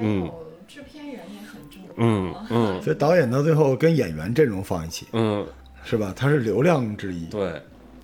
[0.00, 0.30] 嗯
[0.66, 1.92] 制片人也很重要。
[1.96, 5.46] 嗯嗯所以导演到最后跟演员阵容放一起，嗯，
[5.84, 6.12] 是吧？
[6.16, 7.26] 他是流量之一。
[7.26, 7.60] 对，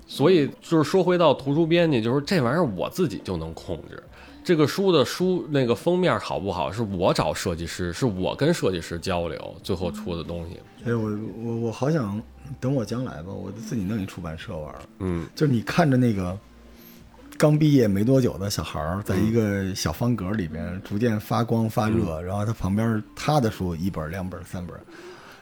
[0.09, 4.01] 所以就是说回到图书编辑，就是这玩意儿我自己就能控制。
[4.43, 10.59] 这个书的书那个封面好不好，是我找设计师，是我跟设计师交流，最后出的东西。
[10.85, 12.19] 哎，我我我好想
[12.59, 14.79] 等我将来吧，我自己弄一出版社玩儿。
[14.99, 16.35] 嗯就是你看着那个
[17.37, 24.75] 刚毕业没多久的小孩儿，在一个小方格里边逐渐发光发热，然后他旁边他的书一本、两本、三本，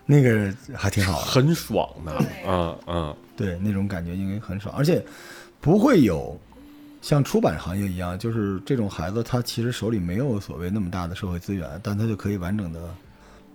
[0.08, 1.20] 那个还挺好。
[1.20, 5.06] 很爽的，嗯嗯，对，那种感觉应该很爽，而且
[5.62, 6.36] 不会有
[7.02, 12.80] 像出版行业一样，就是这种孩子他其实手里没有所谓那么大的社会资源，但他就可以完整的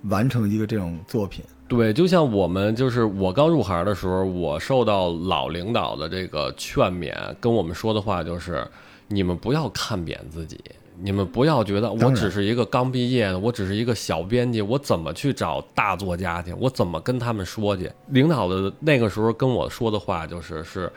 [0.05, 1.43] 完成一个这种作品。
[1.69, 8.63] 对，就像我们就是我刚入行的时候，我受到老领导的这个劝勉，跟我们说的话就是：
[9.09, 10.61] 你们不要看扁自己，
[11.01, 16.53] 你们不要觉得我只是一个刚毕业的，我只是一个小编辑，我怎么去找大作家去？
[16.55, 17.91] 我怎么跟他们说去？
[18.09, 20.93] 领导的那个时候跟我说的话就是：是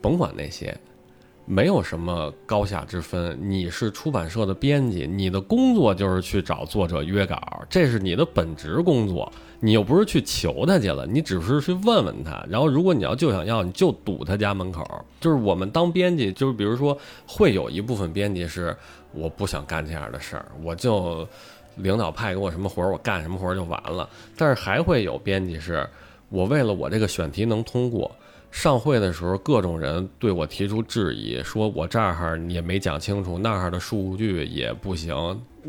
[0.00, 0.76] 甭管那些，
[1.48, 3.36] 没有什么高下之分。
[3.40, 9.32] 你是出版社的编辑，你的工作就是去找作者约稿，这是你的本职工作。
[9.60, 12.46] 你又不是去求他去了，你只是去问问他。
[12.48, 14.84] 然后，如果你要就想要，你就堵他家门口。
[15.20, 18.76] 就是我们当编辑，就是比如说，会有一部分编辑是
[19.12, 21.26] 我不想干这样的事儿，我就
[21.74, 24.08] 领导派给我什么活儿，我干什么活儿就完了。
[24.36, 25.84] 但是还会有编辑是，
[26.28, 28.08] 我为了我这个选题能通过，
[28.50, 35.14] 上会的时候，各种人对我提出质疑，说我这儿你也没讲清楚，那儿的数据也不行。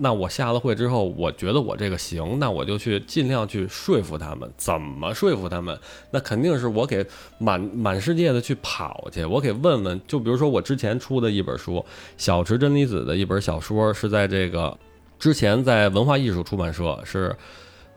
[0.02, 4.50] 那我下了会之后，我觉得我这个行，那我就去尽量去说服他们。
[4.56, 5.78] 怎么说服他们？
[6.10, 7.06] 那肯定是我给
[7.38, 10.00] 满满世界的去跑去，我给问问。
[10.08, 11.84] 就比如说我之前出的一本书，
[12.16, 14.76] 小池真理子的一本小说，是在这个
[15.20, 17.36] 之前在文化艺术出版社是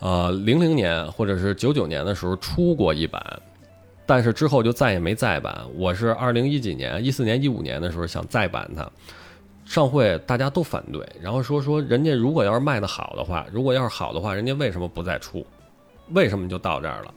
[0.00, 3.40] 呃零零年或者是九九年的时候出过一版。
[4.04, 5.64] 但是之后就再也没再版。
[5.76, 8.90] 我是二零一几年、一四年、一五年的时候想再版它，
[9.64, 15.46] 上会大家都反对，然后说说人家如果要是卖的好的话，如果要是好的话，人家为什么不再出？
[16.10, 17.14] 为什么就到这儿了？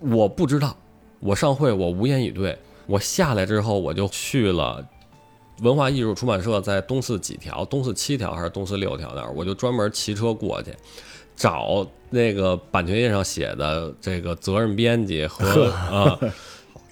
[0.00, 0.76] 我不知道。
[1.18, 2.56] 我上会我无言以对。
[2.86, 4.86] 我下来之后我就去了
[5.60, 10.70] 文化艺术出版社，在东四几条，东四七条还是东四六条那儿，我就专门骑车过去。
[11.36, 16.18] 找那个版权页上写的这个责任编辑和 啊，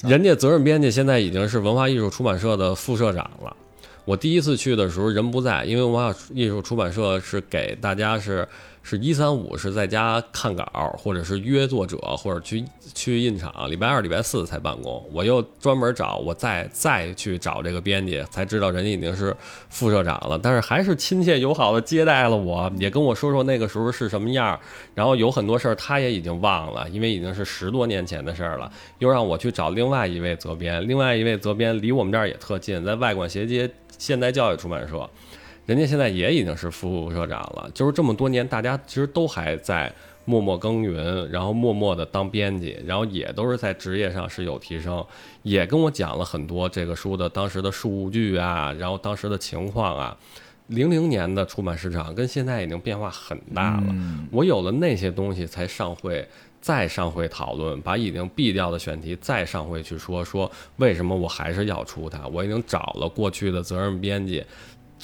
[0.03, 3.57] 人家责任编辑现在已经是文化艺术出版社的副社长了。
[4.05, 8.47] 我第一次去的时候人不在，因为文化艺术出版社是给大家是
[8.87, 15.03] 是一三五是在家看稿，或者是约作者，或者去去印厂，礼拜二、礼拜四才办公。
[15.11, 19.35] 我又专门找我再再去找这个编辑，才知道人家已经是
[19.71, 24.61] 副社长了，但是还是亲切友好的接待了我，也跟我说说那个时候是什么样。
[24.95, 28.71] 然后有很多事儿他也已经忘了，因为已经是十多年前的事儿了。
[28.99, 35.09] 又让我去找另外一位责编，另外一位责编离我们这儿也特近，在外馆斜街现代教育出版社，
[35.67, 37.71] 人家现在也已经是副社长了。
[37.75, 39.93] 就是这么多年，大家其实都还在
[40.25, 45.05] 默默耕耘，然后默默的当编辑，然后也都是在职业上是有提升，
[45.43, 50.17] 也跟我讲了很多这个书的当时的数据啊，然后当时的情况啊。
[50.69, 53.95] 零零年的出版市场跟现在已经变化很大了，
[54.31, 56.27] 我有了那些东西才上会。
[56.65, 62.27] 再上会讨论，把已经毙掉的选题再上会去说说为什么我还是要出它。
[62.29, 64.43] 我已经找了过去的责任编辑，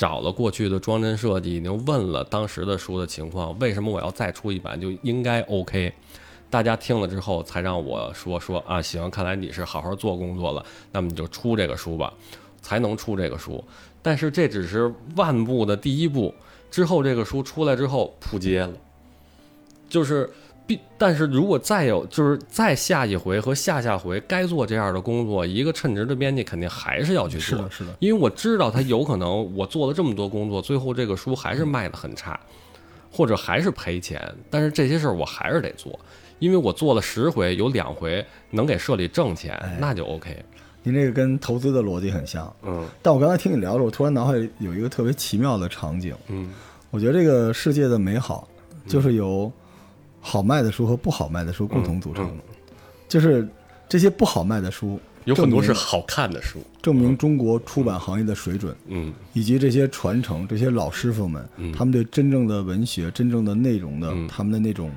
[0.01, 5.93] 找了过去的装帧设计，已经问了当时的书的情况，为什么我要再出一版就应该 OK？
[6.49, 12.11] 大家听了之后才让我说说啊，行，看来你是好好做工作了，那么你就出这个书吧，
[12.63, 13.63] 才能出这个书。
[14.01, 16.35] 但是这只是万步的第一步，
[16.71, 18.73] 之后这个书出来之后扑街了，
[19.87, 20.31] 就是。
[20.99, 27.41] 但是如果再有，就是再下一回和下下回该做这样的工作，一个称职的编辑肯定还是要去做。
[27.41, 27.97] 是的，是的。
[27.99, 32.39] 因为我知道他有可能，我做了这么多工作，最后这个书还是卖的很差，
[33.11, 34.23] 或者还是赔钱。
[34.51, 35.99] 但是这些事儿我还是得做，
[36.39, 40.45] 因为我做了十回，有两回能给社里挣钱，那就 OK。
[40.83, 42.55] 您这个跟投资的逻辑很像。
[42.63, 42.87] 嗯。
[43.03, 46.15] 但我刚才听你聊着，我突然脑海里有一个特别奇妙的场景。
[46.29, 46.51] 嗯。
[46.91, 48.49] 我觉得这个世界的美好，
[48.87, 49.51] 就是由。
[50.21, 52.31] 好卖的书和不好卖的书共同组成，
[53.09, 53.49] 就是
[53.89, 64.91] 这些不好卖的书有很多是好看的书，证明中国出版行业的水准，嗯，以及这些传承，这些老师傅们，他们对真正的文学、真正的内容的他们的那种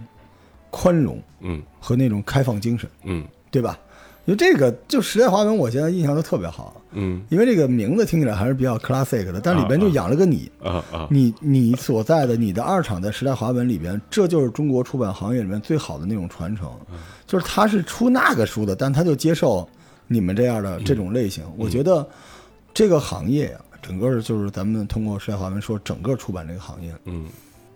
[0.70, 3.80] 宽容，嗯，和那种开放精神，嗯，对吧？
[4.26, 6.82] 因为这个就时代华文，我现在印象都特别好。
[6.93, 10.49] 嗯，因为这个名字听起来还是比较 classic 的，但里边就养了个你。
[10.63, 11.08] 啊啊！
[11.10, 16.69] 你你所在的你的二厂在时代华文里边，这就是中国出版行业里面最好的那种传承。
[17.27, 19.67] 就是他是出那个书的，但他就接受
[20.08, 21.43] 你们这样的这种类型。
[21.58, 22.08] 我觉得
[22.73, 27.25] 这个行业呀，整个就是咱们通过时代华文说，整个出版这个行业，嗯，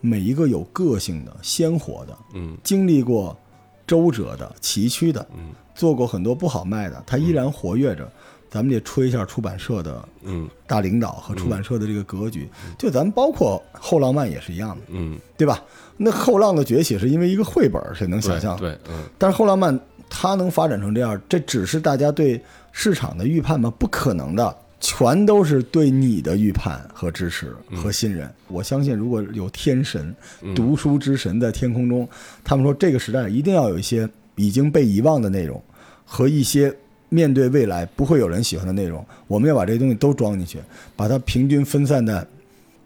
[0.02, 3.38] 每一个有个性的、鲜活的，嗯，经历过
[3.86, 5.52] 周折的、崎岖的，嗯。
[5.76, 8.12] 做过很多不好卖的，他依然活跃着。
[8.50, 12.48] 咱们得吹一下出版社的嗯大领导和出版社的这个格局。
[12.78, 15.64] 就咱们包括后浪漫也是一样的，嗯，对吧？
[15.98, 18.58] 那后浪的崛起是因为一个绘本，谁能想象？
[18.58, 19.04] 对，嗯。
[19.18, 19.80] 但是后浪漫
[20.10, 23.72] 它能发展成这样，这只是大家对市场的预判吗？
[23.78, 28.32] 不可能的，全都是对你的预判和支持和信任。
[28.48, 30.16] 我相信，如果有天神、
[30.56, 32.08] 读书之神在天空中，
[32.44, 34.10] 他们说这个时代一定要有一些。
[34.40, 35.60] 已经被遗忘的内容，
[36.06, 36.72] 和一些
[37.10, 40.60] 面对未来不会有人喜欢的内容，我们要把这些东西都装进去，
[40.96, 42.26] 把它平均分散在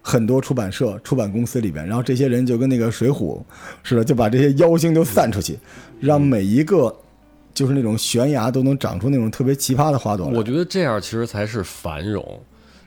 [0.01, 3.41] 很多出版社、出版公司里边，然后这些人就跟那个水浒
[3.83, 5.57] 似的，就把这些妖精都散出去，
[5.99, 6.95] 让每一个
[7.53, 10.27] 就是那种悬崖都能长出那种特别奇葩的花朵。
[10.27, 12.39] 我觉得这样其实才是繁荣，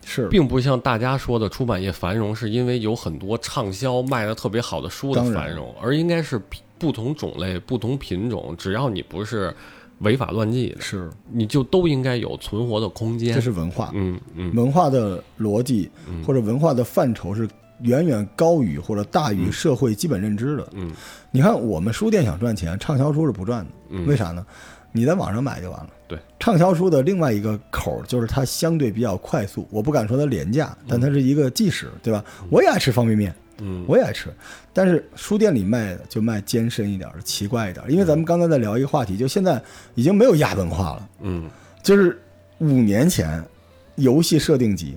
[0.05, 6.41] 是，并不像大家说的出版业繁荣是因为有很多畅销卖的特别好的书的繁荣，而应该是。
[6.77, 9.55] 不同种类、不同品种，只要你不是
[10.05, 13.35] 违法乱纪的，是你就都应该有存活的空间。
[13.35, 15.91] 这是文化，嗯嗯，文化的逻辑
[16.25, 17.49] 或者文化的范畴是
[17.81, 20.69] 远远高于或者大于社会基本认知的。
[20.75, 20.93] 嗯，
[21.33, 23.71] 你看我们书店想赚钱，畅销书是不赚的。
[23.91, 24.47] 嗯，为啥呢？
[24.93, 25.91] 你在网上买就完了。
[26.07, 32.25] 对，畅销书的另外一个口就是它相对比较快速，我不敢说它廉价，但它是一个即时，对吧？
[32.49, 33.35] 我也爱吃方便面。
[33.59, 34.29] 嗯，我也爱吃，
[34.73, 37.85] 但是书店里卖的就卖艰深一点的、奇怪一点。
[37.89, 39.63] 因为咱们刚才在聊一个话题，就现在
[39.95, 41.09] 已经没有亚文化了。
[41.21, 41.49] 嗯，
[41.83, 42.21] 就是
[42.59, 43.41] 五年前，
[43.95, 44.97] 游戏设定集，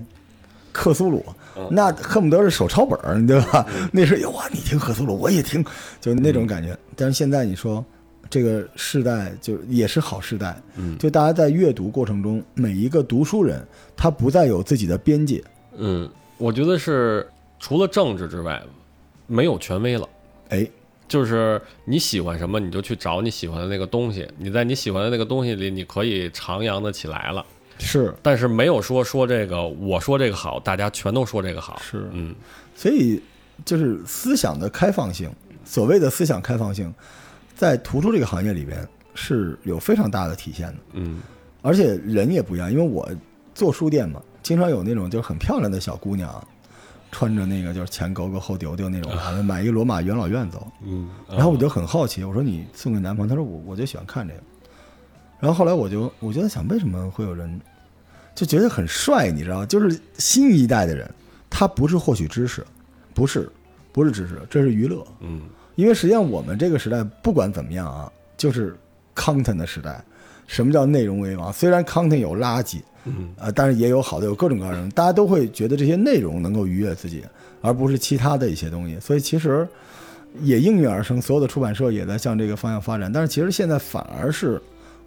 [0.71, 1.23] 克苏鲁，
[1.69, 3.65] 那恨不得是手抄本儿，对吧？
[3.93, 5.63] 那时候哇，你听克苏鲁，我也听，
[6.01, 6.75] 就那种感觉。
[6.95, 7.85] 但是现在你说，
[8.29, 10.59] 这个世代就也是好世代。
[10.75, 13.63] 嗯，就大家在阅读过程中，每一个读书人
[13.95, 15.43] 他不再有自己的边界。
[15.77, 17.27] 嗯，我觉得是。
[17.59, 18.61] 除了政治之外，
[19.25, 20.07] 没有权威了。
[20.49, 20.67] 哎，
[21.07, 24.27] 就是你喜欢什么，你就去找你喜欢的那个东西。
[24.37, 27.45] 你在你喜欢的那个东西里，你可以徜徉的起来了。
[27.79, 31.79] 是，但是没有说说这个，我说这个好，大家全都说这个好。
[31.79, 32.33] 是，嗯，
[32.75, 33.21] 所以
[33.65, 35.29] 就是思想的开放性，
[35.63, 36.93] 所谓的思想开放性，
[37.55, 40.75] 在图书这个行业里边是有非常大的体现的。
[40.93, 41.21] 嗯
[41.61, 43.09] 而且人也不一样，因为我
[43.53, 46.47] 做书店嘛，经常有那种就是很漂亮的小姑娘，
[47.11, 49.11] 穿着那个就是前勾勾后丢丢那种，
[49.45, 50.67] 买一个罗马元老院走。
[50.83, 54.39] 嗯，然后我就很好奇，我说你送给男朋友，他说我我就喜欢看这个。
[55.39, 57.59] 然后后来我就我就在想，为什么会有人
[58.35, 59.31] 就觉得很帅？
[59.31, 61.09] 你知道，就是新一代的人，
[61.49, 62.65] 他不是获取知识，
[63.13, 63.49] 不是
[63.91, 65.05] 不是知识，这是娱乐。
[65.21, 65.41] 嗯
[65.75, 68.75] 因为实际上我们这个时代不管怎么样啊，就是
[69.15, 70.03] content 的时代。
[70.47, 71.53] 什么叫内容为王？
[71.53, 77.23] 虽然 content 有垃圾，嗯呃，但是也有好的，有各种各样的，大家都会觉得这些内容能够愉悦自己，
[77.61, 78.99] 而不是其他的一些东西。
[78.99, 79.67] 所以其实
[80.41, 83.11] 也应运而生，所有的出版社也在向这个方向发展。
[83.11, 84.61] 但是其实现在反而是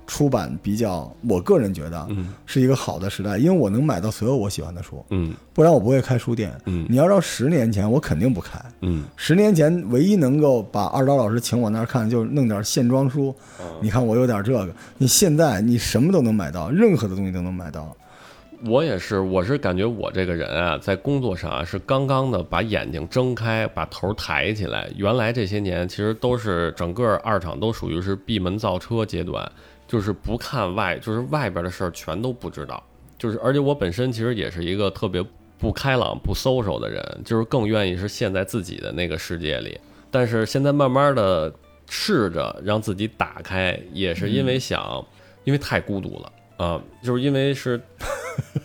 [0.07, 6.53] 出版比较，我个人觉得嗯是一个好的时代，因为我能买到所有我喜欢的书，嗯不然我不会开书店。
[6.67, 8.61] 嗯你要到十年前，我肯定不开。
[8.81, 13.35] 嗯十年前唯一能够把二刀老师请我那儿看，就是弄点线装书。
[13.81, 17.97] 你看我有点这个，你现在你什么都能买到，任何的东西都能买到。
[18.67, 24.87] 我也是，我是感觉我这个人啊，在工作上啊，是刚刚的把眼睛睁开，把头抬起来。
[24.97, 29.51] 原来这些年其实都是整个二厂都属于是闭门造车阶段，
[29.91, 32.81] 就是不看外，就是外边的事儿全都不知道。
[33.19, 35.21] 就是而且我本身其实也是一个特别
[35.59, 39.77] 不开朗、不 social 的人，就是更愿意是陷在自己的那个世界里。
[40.09, 41.53] 但是现在慢慢的
[41.89, 45.05] 试着让自己打开，也是因为想，
[45.43, 46.33] 因为太孤独了。
[46.65, 47.81] 啊、就是因为是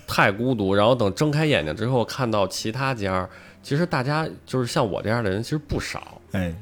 [0.06, 3.28] 太孤独，然后等睁开眼睛之后，看到其他家，
[3.64, 6.22] 其实大家就是像我这样的人，其实不少。
[6.34, 6.54] 哎，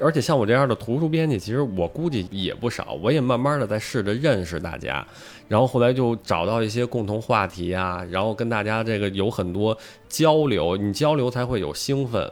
[0.00, 2.98] 而且像我这样的图书编辑，其实我估计也不少。
[3.02, 5.06] 我也慢慢的在试着认识大家，
[5.48, 9.76] 然后后来就找到一些共同话题啊，然后跟大家这个有很多
[10.08, 12.30] 交流，你交流才会有兴奋。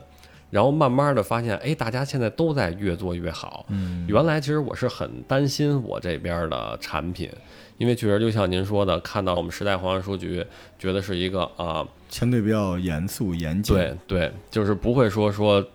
[0.51, 3.65] 然后慢慢的发现，哎，大家现在都在越做越好。
[3.71, 7.31] 嗯，原来其实我是很担心我这边的产品，
[7.79, 10.45] 因为确实就像您说的，看到我们时代华文书局，
[10.79, 13.75] 觉得是一个啊、相对比较严肃严谨。
[13.75, 15.67] 对对，就是不会说说，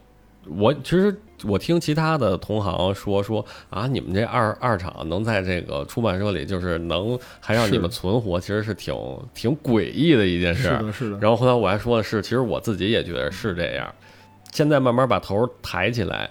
[0.45, 8.95] 我其实我听其他的同行说说啊，你们这二二厂能在这个出版社里，就是能还让你们存活，其实是挺
[9.33, 10.79] 挺诡异的一件事儿。
[10.79, 11.17] 是的，是的。
[11.19, 13.93] 然后后来我还说的是，其实我自己也觉得是这样。
[14.51, 16.27] 现在慢慢把头抬起来，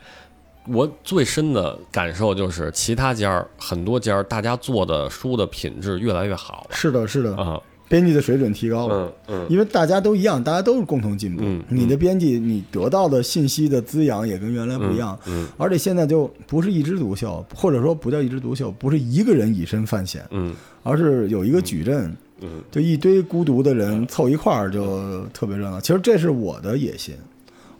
[0.67, 7.63] 我最深的感受就是，其他家儿很多家儿大家做的书的品质越来越好是的，是的，了啊。
[7.89, 9.13] 编辑的水准提高了。
[9.29, 11.43] 嗯嗯因为大家都一样，大家都是共同进步。
[11.45, 15.19] 嗯你的编辑，你得到的信息的滋养也跟原来不一样。
[15.27, 25.81] 嗯而且现在就不是一枝独秀，或者说不叫一枝独秀，不是一个人以身犯险，嗯而是有一个矩阵，嗯就一堆孤独的人凑一块儿，就特别热闹。
[25.81, 27.15] 其实这是我的野心，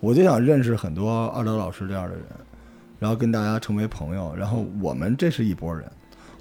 [0.01, 2.25] 我就想认识很多二德老师这样的人，
[2.99, 5.85] 然后跟大家成为朋友，然后我们这是一拨人。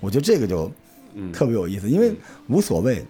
[0.01, 0.71] 我觉得这个就
[1.13, 2.13] 嗯特别有意思，因为
[2.47, 3.03] 无所谓，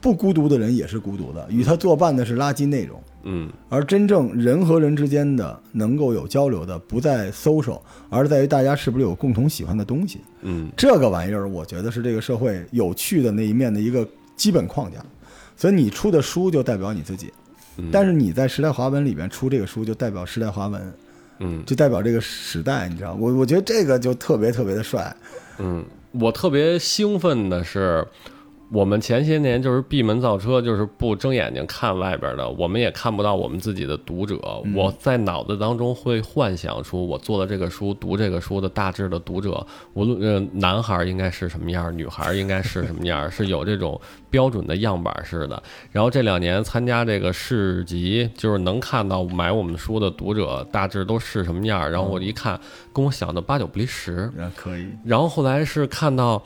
[0.00, 3.00] 不孤独的人也是孤独的，与他作伴的是垃圾内容。
[3.22, 7.78] 嗯而真正人和人之间的能够有交流的，不在 social，
[8.08, 10.20] 而在于大家是不是有共同喜欢的东西。
[10.40, 15.04] 嗯这个玩意儿，我觉得是这个社会有趣的那一面的一个基本框架。
[15.54, 17.30] 所以你出的书就代表你自己，
[17.76, 20.92] 嗯，但是你在时代华文里边出这个书，就代表时代华文，
[21.40, 23.12] 嗯就代表这个时代，你知道？
[23.20, 25.14] 我我觉得这个就特别特别的帅。
[25.58, 28.02] 嗯，我特别兴奋的是，
[28.72, 34.38] 我们前些年就是闭门造车，就是不睁眼睛看外边的，我们也看不到我们自己的读者。
[34.74, 44.00] 我在脑子当中会幻想出我做的这个书、读这个书的大致的读者，无论呃男孩应该是什么样，女孩应该是什么样，是有这种
[44.30, 45.60] 标准的样板式的。
[45.90, 51.90] 然后这两年参加这个市集，就是能看到买我们书的读者大致都是什么样。
[51.90, 52.60] 然后我一看，
[52.92, 54.30] 跟我想的八九不离十。
[54.38, 56.42] 啊，可以，然后后来是看到，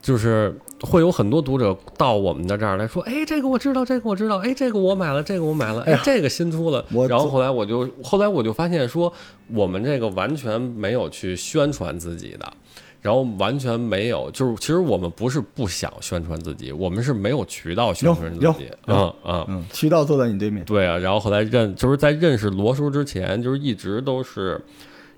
[0.00, 6.84] 就是会有很多读者到我们的这儿来说，哎，这个我知道，这个我知道，哎，这个我买了，这个我买了，哎呀，哎这个新出了。
[6.92, 9.12] 我然后后来我就后来我就发现说，
[9.48, 12.52] 我们这个完全没有去宣传自己的。
[13.02, 18.68] 然后完全没有，就是其实我们不是不想宣传自己，我们是没有渠道宣传自己。
[18.88, 20.64] 嗯，嗯，渠道坐在你对面。
[20.64, 24.60] 对啊，然后后来认就是在认识罗叔之前，就是一直都是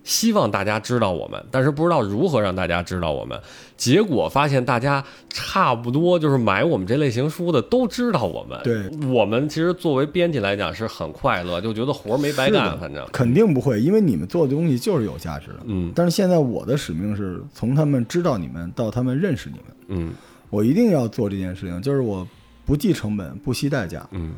[0.04, 3.40] 希望大家知道我们，但是不知道如何让大家知道我们。
[3.78, 8.60] 结果发现大家差不多就是买我们这类型书的都知道我们。
[8.64, 13.06] 对，我们其实作为编辑来讲是很快乐，就觉得活儿没白干，反正。
[13.12, 15.60] 肯定不会，因为你们做的东西就是有价值的。
[15.66, 15.92] 嗯。
[15.94, 20.12] 但是现在我的使命是从他们知道你们到他们认识你们，嗯。
[20.50, 22.26] 我一定要做这件事情，就是我
[22.66, 24.04] 不计成本、不惜代价。
[24.10, 24.32] 嗯。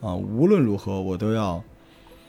[0.00, 1.62] 啊，无论如何我都要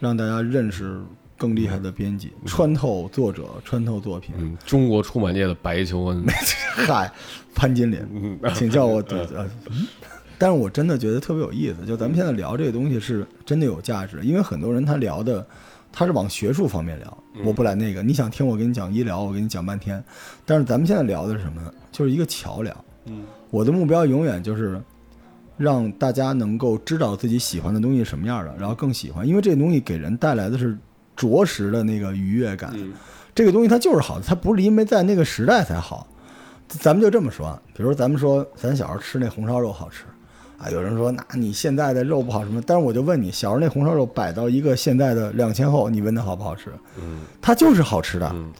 [0.01, 0.99] 让大家认识
[1.37, 4.33] 更厉害的编辑，穿透作者，穿透作品。
[4.37, 6.25] 嗯，中国出版界的白求恩，
[6.87, 7.11] 嗨，
[7.53, 9.03] 潘金莲，嗯请叫我。
[10.39, 15.43] 但是我真的觉得特别有意思，就咱们现在聊这个东西是真的有价值，因为很多人他聊的
[15.91, 20.03] 他是往学术方面聊，我不来那个，你想听我给你讲医疗，我给你讲半天，
[20.45, 21.73] 但是咱们现在聊的是什么呢？
[21.91, 22.85] 就是一个桥梁。
[23.05, 24.79] 嗯，我的目标永远就是
[25.57, 30.77] 让大家能够知道自己喜欢的东西什么样的，然后更喜欢，因为这个东西给人带来的是
[31.17, 32.71] 着实的那个愉悦感。
[32.75, 32.93] 嗯
[33.35, 36.07] 这个东西它就是好的，它不是因为在那个时代才好。
[36.67, 40.05] 咱们就这么说啊，比如咱们说咱小时候吃那红烧肉好吃，
[40.57, 46.71] 啊，有人说那你现在的肉不好什么，但是我就问你，小时候那红烧肉摆到一个现在的两千后，你问它好不好吃？
[46.99, 48.27] 嗯它就是好吃的。
[48.33, 48.51] 嗯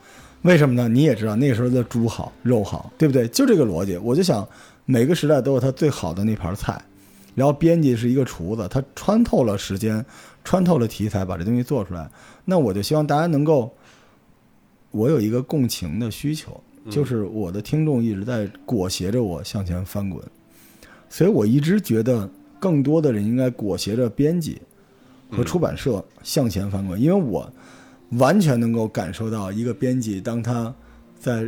[0.43, 0.87] 为什么呢？
[0.87, 3.27] 你也知道那个时候的猪好，肉好，对不对？
[3.29, 4.47] 就这个逻辑，我就想
[4.85, 6.79] 每个时代都有它最好的那盘菜，
[7.33, 10.05] 然后编辑是一个厨子，他穿透了时间，
[10.47, 12.09] 穿透了题材，把这东西做出来。
[12.45, 13.69] 那我就希望大家能够，
[14.91, 16.57] 我有一个共情的需求，
[16.89, 20.23] 就是我的听众一直在裹挟着我向前翻滚，
[21.09, 22.29] 所以我一直觉得
[22.61, 24.61] 更多的人应该裹挟着编辑
[25.29, 27.51] 和出版社向前翻滚，因为我
[28.11, 30.73] 完全能够感受到一个编辑，当他
[31.19, 31.45] 在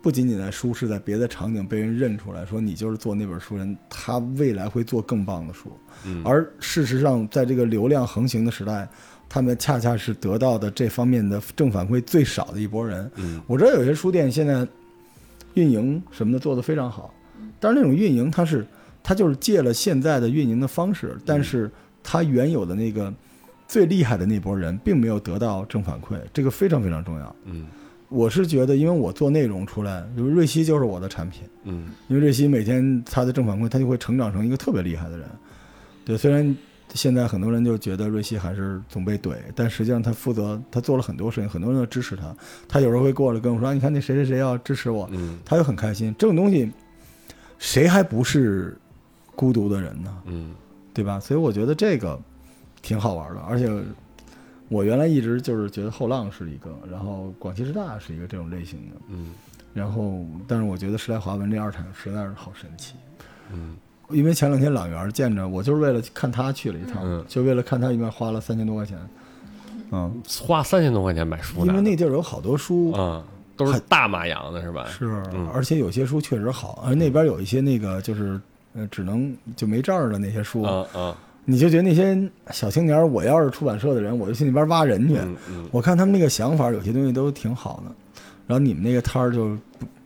[0.00, 5.72] 不仅仅在书，是在别的场景被人认出来，说你就是做那本书人，他未来会做更棒的书。
[6.06, 8.88] 嗯而事实上，在这个流量横行的时代，
[9.28, 13.10] 他们恰恰是得到的这方面的正反馈最少的一波人。
[13.16, 14.66] 嗯我知道有些书店现在
[15.54, 17.12] 运营什么的做得非常好，
[17.58, 18.64] 但是那种运营它是
[19.02, 21.68] 它就是借了现在的运营的方式，但是
[22.04, 23.12] 它原有的那个
[23.66, 27.36] 最厉害的那波人并没有得到正反馈，这个非常非常重要。
[27.46, 27.66] 嗯
[28.08, 35.28] 我是觉得，因为我做内容出来，就是瑞希就是我的产品，嗯因为瑞希每天他的正反馈，他就会成长成一个特别厉害的人。
[36.04, 36.56] 对，虽然
[36.94, 42.34] 现在很多人就觉得瑞希还是总被怼，但实际上他负责，他做了很多事情，很多人都支持他。
[42.66, 46.14] 他有时候会过来跟我说：“啊、你看那谁谁谁要支持我。”嗯他就很开心。
[46.18, 46.72] 这种东西，
[47.58, 48.74] 谁还不是
[49.36, 50.16] 孤独的人呢？
[50.24, 50.54] 嗯
[50.94, 51.20] 对吧？
[51.20, 52.18] 所以我觉得这个
[52.80, 53.68] 挺好玩的，而且
[54.68, 59.32] 我原来一直就是觉得后浪是一个，然后广汽师大是一个这种类型的，嗯。
[59.74, 62.94] 然后但是我觉得时代华文这二产实在是好神奇，
[63.52, 63.76] 嗯。
[64.10, 67.24] 因为前两天朗园见着我，就是为了看他去了一趟，嗯。
[67.28, 68.98] 就为了看他一面花了三千多块钱，
[69.90, 73.22] 嗯，花三千多块钱买书呢，因为那地儿有好多书，嗯
[73.56, 74.86] 都是大马洋的是吧？
[74.86, 75.48] 是，嗯。
[75.52, 78.40] 而且有些书确实好，而那边有一些那个就是
[78.72, 81.16] 呃只能就没证儿的那些书，啊啊
[81.50, 85.14] 你就觉得那些小青年儿，我要是出版社的人，我就去那边挖人去。
[85.16, 87.94] 嗯嗯我看他们那个想法，有些东西都挺好的。
[88.46, 89.56] 然后你们那个摊儿就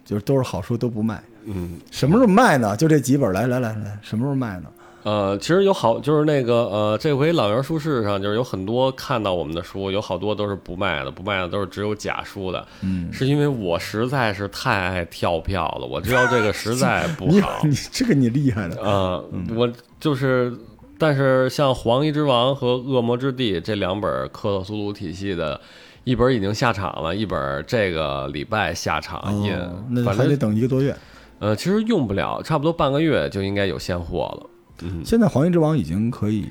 [0.04, 2.76] 就是都是好书都不卖，嗯什么时候卖呢？
[2.76, 4.66] 就这几本，来来来来，什么时候卖呢？
[5.04, 12.64] 呃，其实有好，就是那个呃，这回老园书市上就是有很多看到我们的书，有好多都是不卖的，不卖的都是只有假书的。
[12.82, 17.62] 嗯，是因为我实在是太爱跳票了，我知道这个实在不好。
[17.66, 19.24] 你这个你厉害的，呃，
[19.56, 19.68] 我
[19.98, 20.56] 就是，
[21.02, 25.60] 但是像《黄衣之王》和《恶魔之地》这两本克洛苏鲁体系的，
[26.04, 30.94] 一本已经下场了，一本这个礼拜下场印，哦，那还得等一个多月。
[31.40, 34.50] 呃，其实用不了，差不多半个月就应该有现货了。
[34.84, 36.46] 嗯，现在《黄衣之王》已经可以，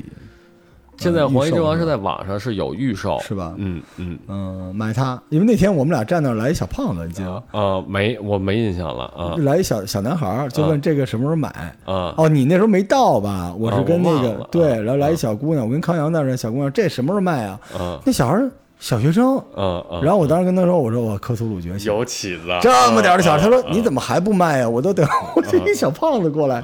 [1.01, 3.53] 现在《黄衣之王》是在在网上是有预售，是吧？
[3.57, 4.17] 嗯嗯。
[4.27, 7.43] 嗯，买它，因为那天我们俩站那儿来一小胖子，你记得吗？
[7.51, 11.49] 呃，没，我没印象了啊来一小小男孩儿，就问这个什么时候买。
[11.85, 13.53] 啊哦，你那时候没到吧？
[13.57, 17.59] 我是跟那个、对，啊然后来一小姑娘，我跟康阳那儿小姑娘，这什么时候卖啊？
[17.77, 18.49] 啊那小孩儿
[18.81, 20.01] 小学生，嗯嗯！
[20.01, 24.67] 然后我当时跟他说，我说我克苏鲁觉醒，有起子，这么点儿的小孩，他说啊你怎么还不卖呀？
[24.67, 26.63] 我都等我这个小胖子过来，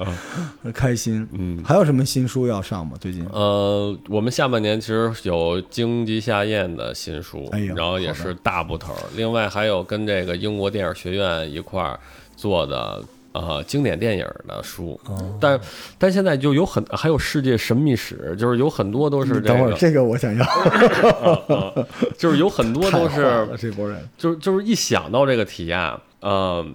[0.74, 1.26] 开心。
[1.32, 2.94] 嗯还有什么新书要上吗？
[3.00, 3.24] 最近？
[3.32, 12.00] 呃，我们下半年其实有荆棘下咽的新书，然后也是大部头，另外还有跟这个英国电影学院一块儿
[12.36, 13.00] 做的。
[13.38, 15.38] 呃，经典电影的书，哦。
[15.40, 15.60] 但
[15.98, 20.04] 但现在就有很还有世界神秘史，就是有很多都是这个，等会儿这个。
[20.04, 21.86] 我想要，啊
[22.18, 25.80] 就是有很多都是这波人，就是就是一想到这个体验，
[26.22, 26.66] 呃，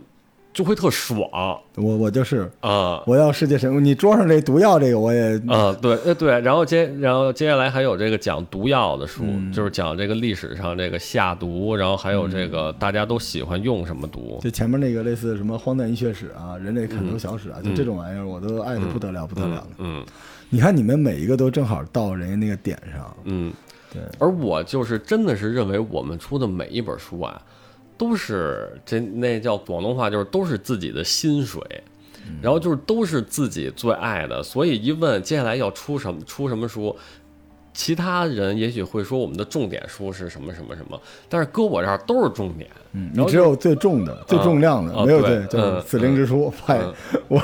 [0.53, 1.29] 就会特爽。
[1.77, 3.03] 我我就是啊。
[3.07, 9.53] 我要世界神，你桌上这毒药这个我也啊，对，呃对，然后接然后接下来还有这个讲毒药的书，嗯。
[9.53, 19.57] 就是讲这个历史上这个下毒，然后还有这个大家都喜欢用什么毒，就前面那个类似什么荒诞医学史啊、人类砍头小史啊，就这种玩意儿，我都爱的不得了，不得了。
[19.57, 19.67] 的。
[19.79, 20.05] 嗯
[20.55, 23.51] 你看你们每一个都正好到人家那个点上，嗯，
[23.91, 27.41] 对，而我就是真的是认为我们出的每一本书啊，
[27.97, 31.61] 都是这那叫广东话就是都是自己的薪水。
[32.41, 36.97] 然后就是都是自己最爱的，所以一问接下来要出什么出什么书，
[37.75, 42.71] 其他人也许会说我们的重点书是什么什么什么，但是搁我这儿都是重点。
[42.93, 46.95] 嗯，你只有最重的、最重量的，啊没有对就是嗯死灵之书派嗯
[47.27, 47.43] 我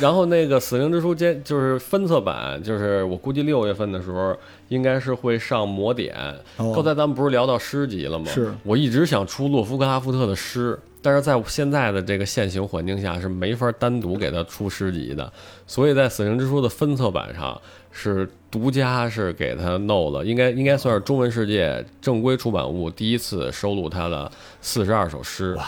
[0.00, 4.36] 然后那个《死灵之书》兼就是分册版，就是我估计六月份的时候
[4.68, 6.14] 应该是会上魔点。
[6.56, 8.26] 哦刚才咱们不是聊到诗集了吗？
[8.26, 15.32] 是我一直想出洛夫克拉夫特的诗，但是在现在的这个现行环境下是没法单独给他出诗集的，
[15.66, 24.30] 所以在《死灵之书》的分册版上是独家是给他弄了，应该应该算是中文世界正规出版物第一次收录他的
[24.60, 25.54] 四十二首诗。
[25.54, 25.66] 哇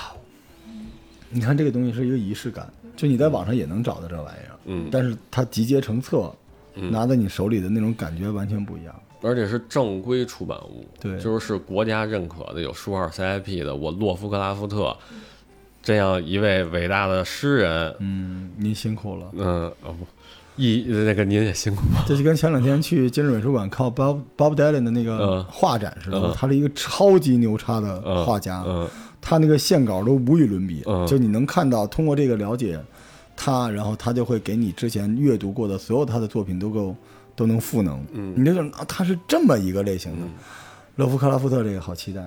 [1.32, 2.68] 你看这个东西是一个仪式感，
[3.00, 6.30] 就你在网上也能找到这玩意儿，嗯但是它集结成册，
[6.74, 8.94] 拿在你手里的那种感觉完全不一样。
[9.22, 13.74] 而且是正规出版物，对就是是国家认可的，有书号 CIP 的。
[13.74, 14.94] 我洛夫克拉夫特
[15.82, 19.30] 这样一位伟大的诗人，嗯，您辛苦了。
[19.32, 20.06] 嗯，哦不，
[20.56, 28.86] 一那个您也辛苦了，这就跟前两天去今日美术馆看 Bob Bob Dylan 的那个嗯画展似的，嗯他是一个超级牛叉的嗯画家，嗯
[29.20, 31.06] 他那个线稿都无与伦比，嗯。
[31.06, 32.78] 就你能看到通过这个了解
[33.36, 36.94] 他，然后他就会给你之前阅读过的所有他的作品都够
[37.34, 38.34] 都能赋能，嗯。
[38.36, 40.26] 你就说啊，他是这么一个类型的。
[40.96, 42.22] 勒夫克拉夫特这个好期待，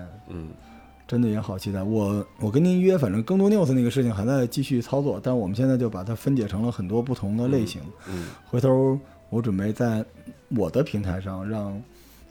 [1.07, 1.83] 真的也好期待。
[1.83, 7.81] 我我跟您约，反正更多 news 那个事情还在继续操作，但我们现在就把它分解成了很多不同的类型。
[8.09, 8.29] 嗯。
[8.45, 8.97] 回头
[9.29, 10.03] 我准备在
[10.49, 11.79] 我的平台上让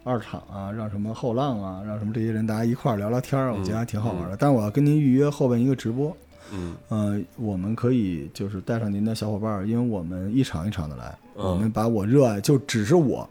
[0.05, 4.37] 二厂啊，让什么后浪啊，让什么这些人大家一块儿聊聊天儿，我觉得还挺好玩的。
[4.37, 6.17] 但是我要跟您预约后边一个直播，
[6.53, 13.29] 嗯呃，我们可以就是带上您的小伙伴儿，因为我们一场一场的来，嗯我们把我热爱就只是我。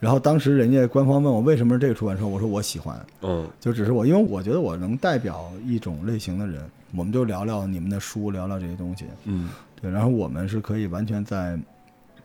[0.00, 6.62] 然后当时人家官方问我为什么是这个出版社，我说我喜欢，嗯就只是我，因为我觉得我能代表一种类型的人，
[6.94, 9.06] 我们就聊聊你们的书，聊聊这些东西。
[9.24, 9.50] 嗯
[9.80, 11.58] 对，然后我们是可以完全在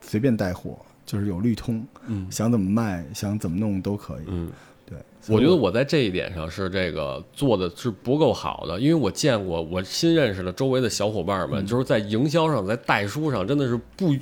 [0.00, 4.24] 随便带货，就是有绿通，嗯想怎么卖，想怎么弄都可以。
[4.26, 4.50] 嗯。
[4.86, 4.98] 对，
[5.28, 14.14] 我觉得我在这一点上是这个做的是不够好的，因为我见过我新认识的周围的小伙伴们，就是在营销上、在代书上真的是不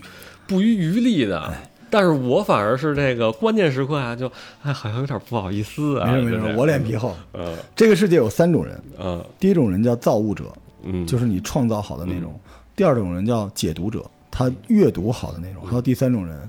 [0.47, 1.53] 不遗余力的。
[1.91, 4.31] 但是我反而是这个关键时刻啊，就
[4.63, 6.13] 哎好像有点不好意思啊。
[6.13, 7.15] 没事没我脸皮厚。
[7.35, 10.45] 嗯这个世界有三种人，嗯第一种人叫造物者，
[10.85, 12.31] 嗯，就是你创造好的内容；
[12.77, 16.49] 第二种人叫解读者，他阅读好的那种；还有第三种人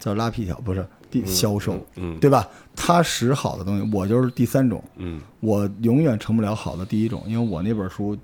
[0.00, 2.48] 叫拉皮条，不是第销售，嗯对吧？
[2.74, 4.82] 他使好的东西，我就是第三种。
[4.96, 8.16] 嗯我永远成不了好的第一种，因为我那本书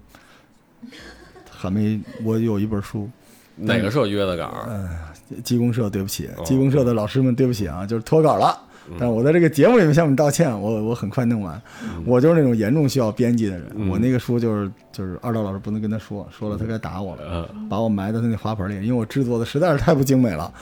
[1.51, 3.09] 还没，我有一本书，
[3.55, 4.89] 哪个社约的稿儿？
[5.45, 8.62] 鸡公社，对不起哦，鸡公社的老师们，对不起啊，就是脱稿了。
[8.91, 11.61] 但是我在这个节目里面向你们道歉，我我很快弄完。
[12.05, 20.53] 我就是那种严重需要编辑的人，嗯我那个书就是就是二道老师不能跟他说，说了他该打我了，嗯把我埋在他那花盆里，因为我制作的实在是太不精美了。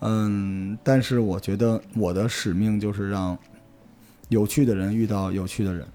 [0.00, 3.36] 嗯，但是我觉得我的使命就是让
[4.28, 5.86] 有趣的人遇到有趣的人，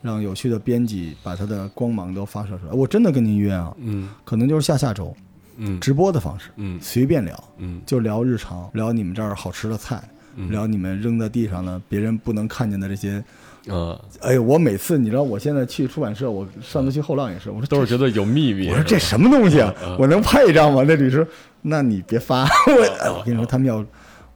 [0.00, 2.72] 让有趣的编辑把他的光芒都发射出来。
[2.72, 5.14] 我真的跟您约啊，嗯可能就是下下周
[5.58, 7.44] 嗯直播的方式，嗯随便聊。
[7.58, 10.02] 嗯就聊日常，聊你们这儿好吃的菜，
[10.36, 13.22] 嗯聊你们扔在地上的别人不能看见的这些。
[13.66, 18.68] 嗯，哎呦，我每次你知道，我现在去出版社，我上次去后浪也是，我说都是觉得有秘密。
[18.70, 19.74] 我说这什么东西啊？
[19.98, 20.82] 我能拍一张吗？
[20.86, 21.26] 那律师，
[21.62, 22.44] 那你别发。
[22.66, 23.84] 我哎我跟你说，他们要，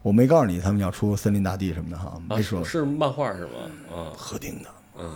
[0.03, 2.72] 我没告诉你，他们要出森林大地什么的哈，啊没说是。
[2.81, 3.51] 是漫画是吗？
[3.95, 4.68] 嗯合定的，
[4.99, 5.11] 嗯。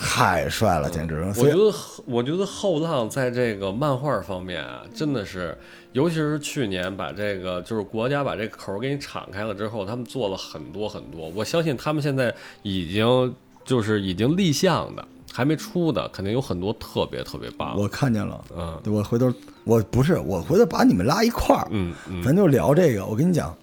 [0.00, 1.24] 太帅了，简直。
[1.36, 5.56] 我觉得后，我觉得后浪在这个漫画方面啊，真的是，
[5.92, 11.28] 尤其是去年把这个就是国家把这个口儿给你敞开了之后，他们做了很多很多。
[11.34, 12.32] 我相信他们现在
[12.62, 13.34] 已经
[13.64, 17.76] 就是已经立项的，还没出的，肯定有很多特别特别棒。
[17.76, 19.32] 我看见了，嗯我回头
[19.64, 23.04] 我不是我回头把你们拉一块儿，嗯嗯咱就聊这个。
[23.04, 23.54] 我跟你讲，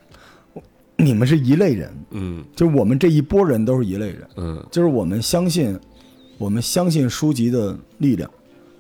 [0.97, 5.77] 你们是一类人，嗯就是我们这一波人都是一类人，嗯就是我们相信，
[6.38, 8.29] 我们相信书籍的力量，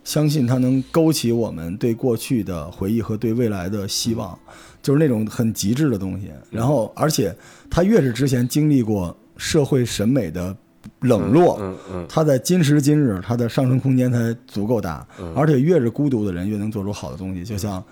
[0.03, 4.37] 相信它能勾起我们对过去的回忆和对未来的希望，
[4.81, 6.29] 就是那种很极致的东西。
[6.51, 7.35] 然后，而且
[7.69, 10.55] 他越是之前经历过社会审美的
[10.99, 11.59] 冷落，
[12.07, 17.43] 他在今时今日，他的上升空间才足够大，而且越是孤独的人，越能做出好的东西。
[17.43, 17.83] 就像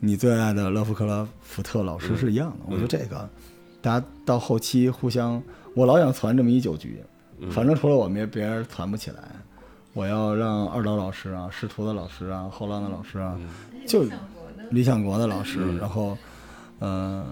[0.00, 2.66] 你最爱的勒夫克拉夫特老师是一样的。
[2.68, 3.28] 我觉得这个，
[3.82, 5.42] 大家到后期互相，
[5.74, 7.00] 我老想传这么一酒局，
[7.50, 9.18] 反正除了我们，别人传不起来。
[9.94, 13.36] 我要让二刀老师啊，师徒的老师啊，后浪的老师啊，
[13.86, 14.04] 就
[14.70, 16.16] 理想国的老师，然后，
[16.78, 17.24] 呃，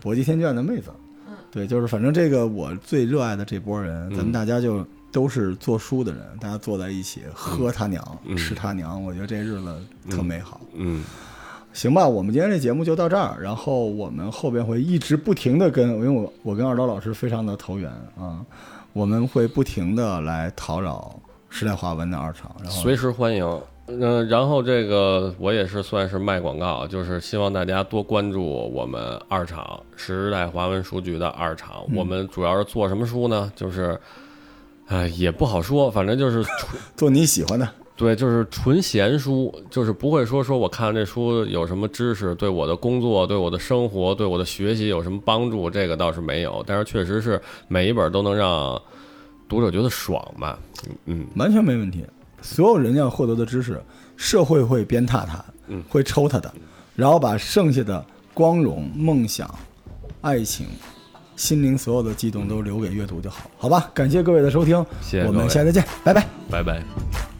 [0.00, 0.90] 搏击天卷的妹子，
[1.50, 8.02] 对，就是反正这个我最热爱的这波人，咱们大家就都是做书的人，大家坐在一起喝他娘，
[8.38, 9.76] 吃他娘，我觉得这日子
[10.08, 10.60] 特美好。
[10.74, 11.04] 嗯。
[11.74, 18.44] 行吧，我们今天这节目就到这儿，然后我们后边会一直不停的跟，因为我我跟二刀老师非常的投缘啊，
[18.98, 21.14] 我们会不停的来讨扰
[21.48, 23.62] 时代华文的二厂，然后随时欢迎。
[23.86, 31.84] 嗯、然后这个我也是算是卖广告，就是希望大家多关注我们二厂时代华文书局的二厂。
[31.94, 33.52] 我们主要是做什么书呢？
[33.54, 33.96] 就是，
[34.88, 36.44] 哎，也不好说，反正就是
[36.96, 37.68] 做你喜欢的，
[37.98, 46.62] 对，就是纯闲书，就是不会说说我看这书有什么知识，对我的工作、对我的生活、对我的学习有什么帮助，这个倒是没有。
[46.64, 48.80] 但是确实是每一本都能让
[49.48, 50.56] 读者觉得爽吧。
[51.06, 52.04] 嗯，完全没问题。
[52.40, 53.82] 所有人要获得的知识，
[54.16, 56.54] 社会会鞭挞他，嗯会抽他的，
[56.94, 59.52] 然后把剩下的光荣、梦想、
[60.20, 60.68] 爱情、
[61.34, 63.90] 心灵所有的激动都留给阅读就好，好吧？
[63.92, 66.24] 感谢各位的收听，我谢谢我们下次再见，拜拜。
[66.48, 67.37] 拜拜。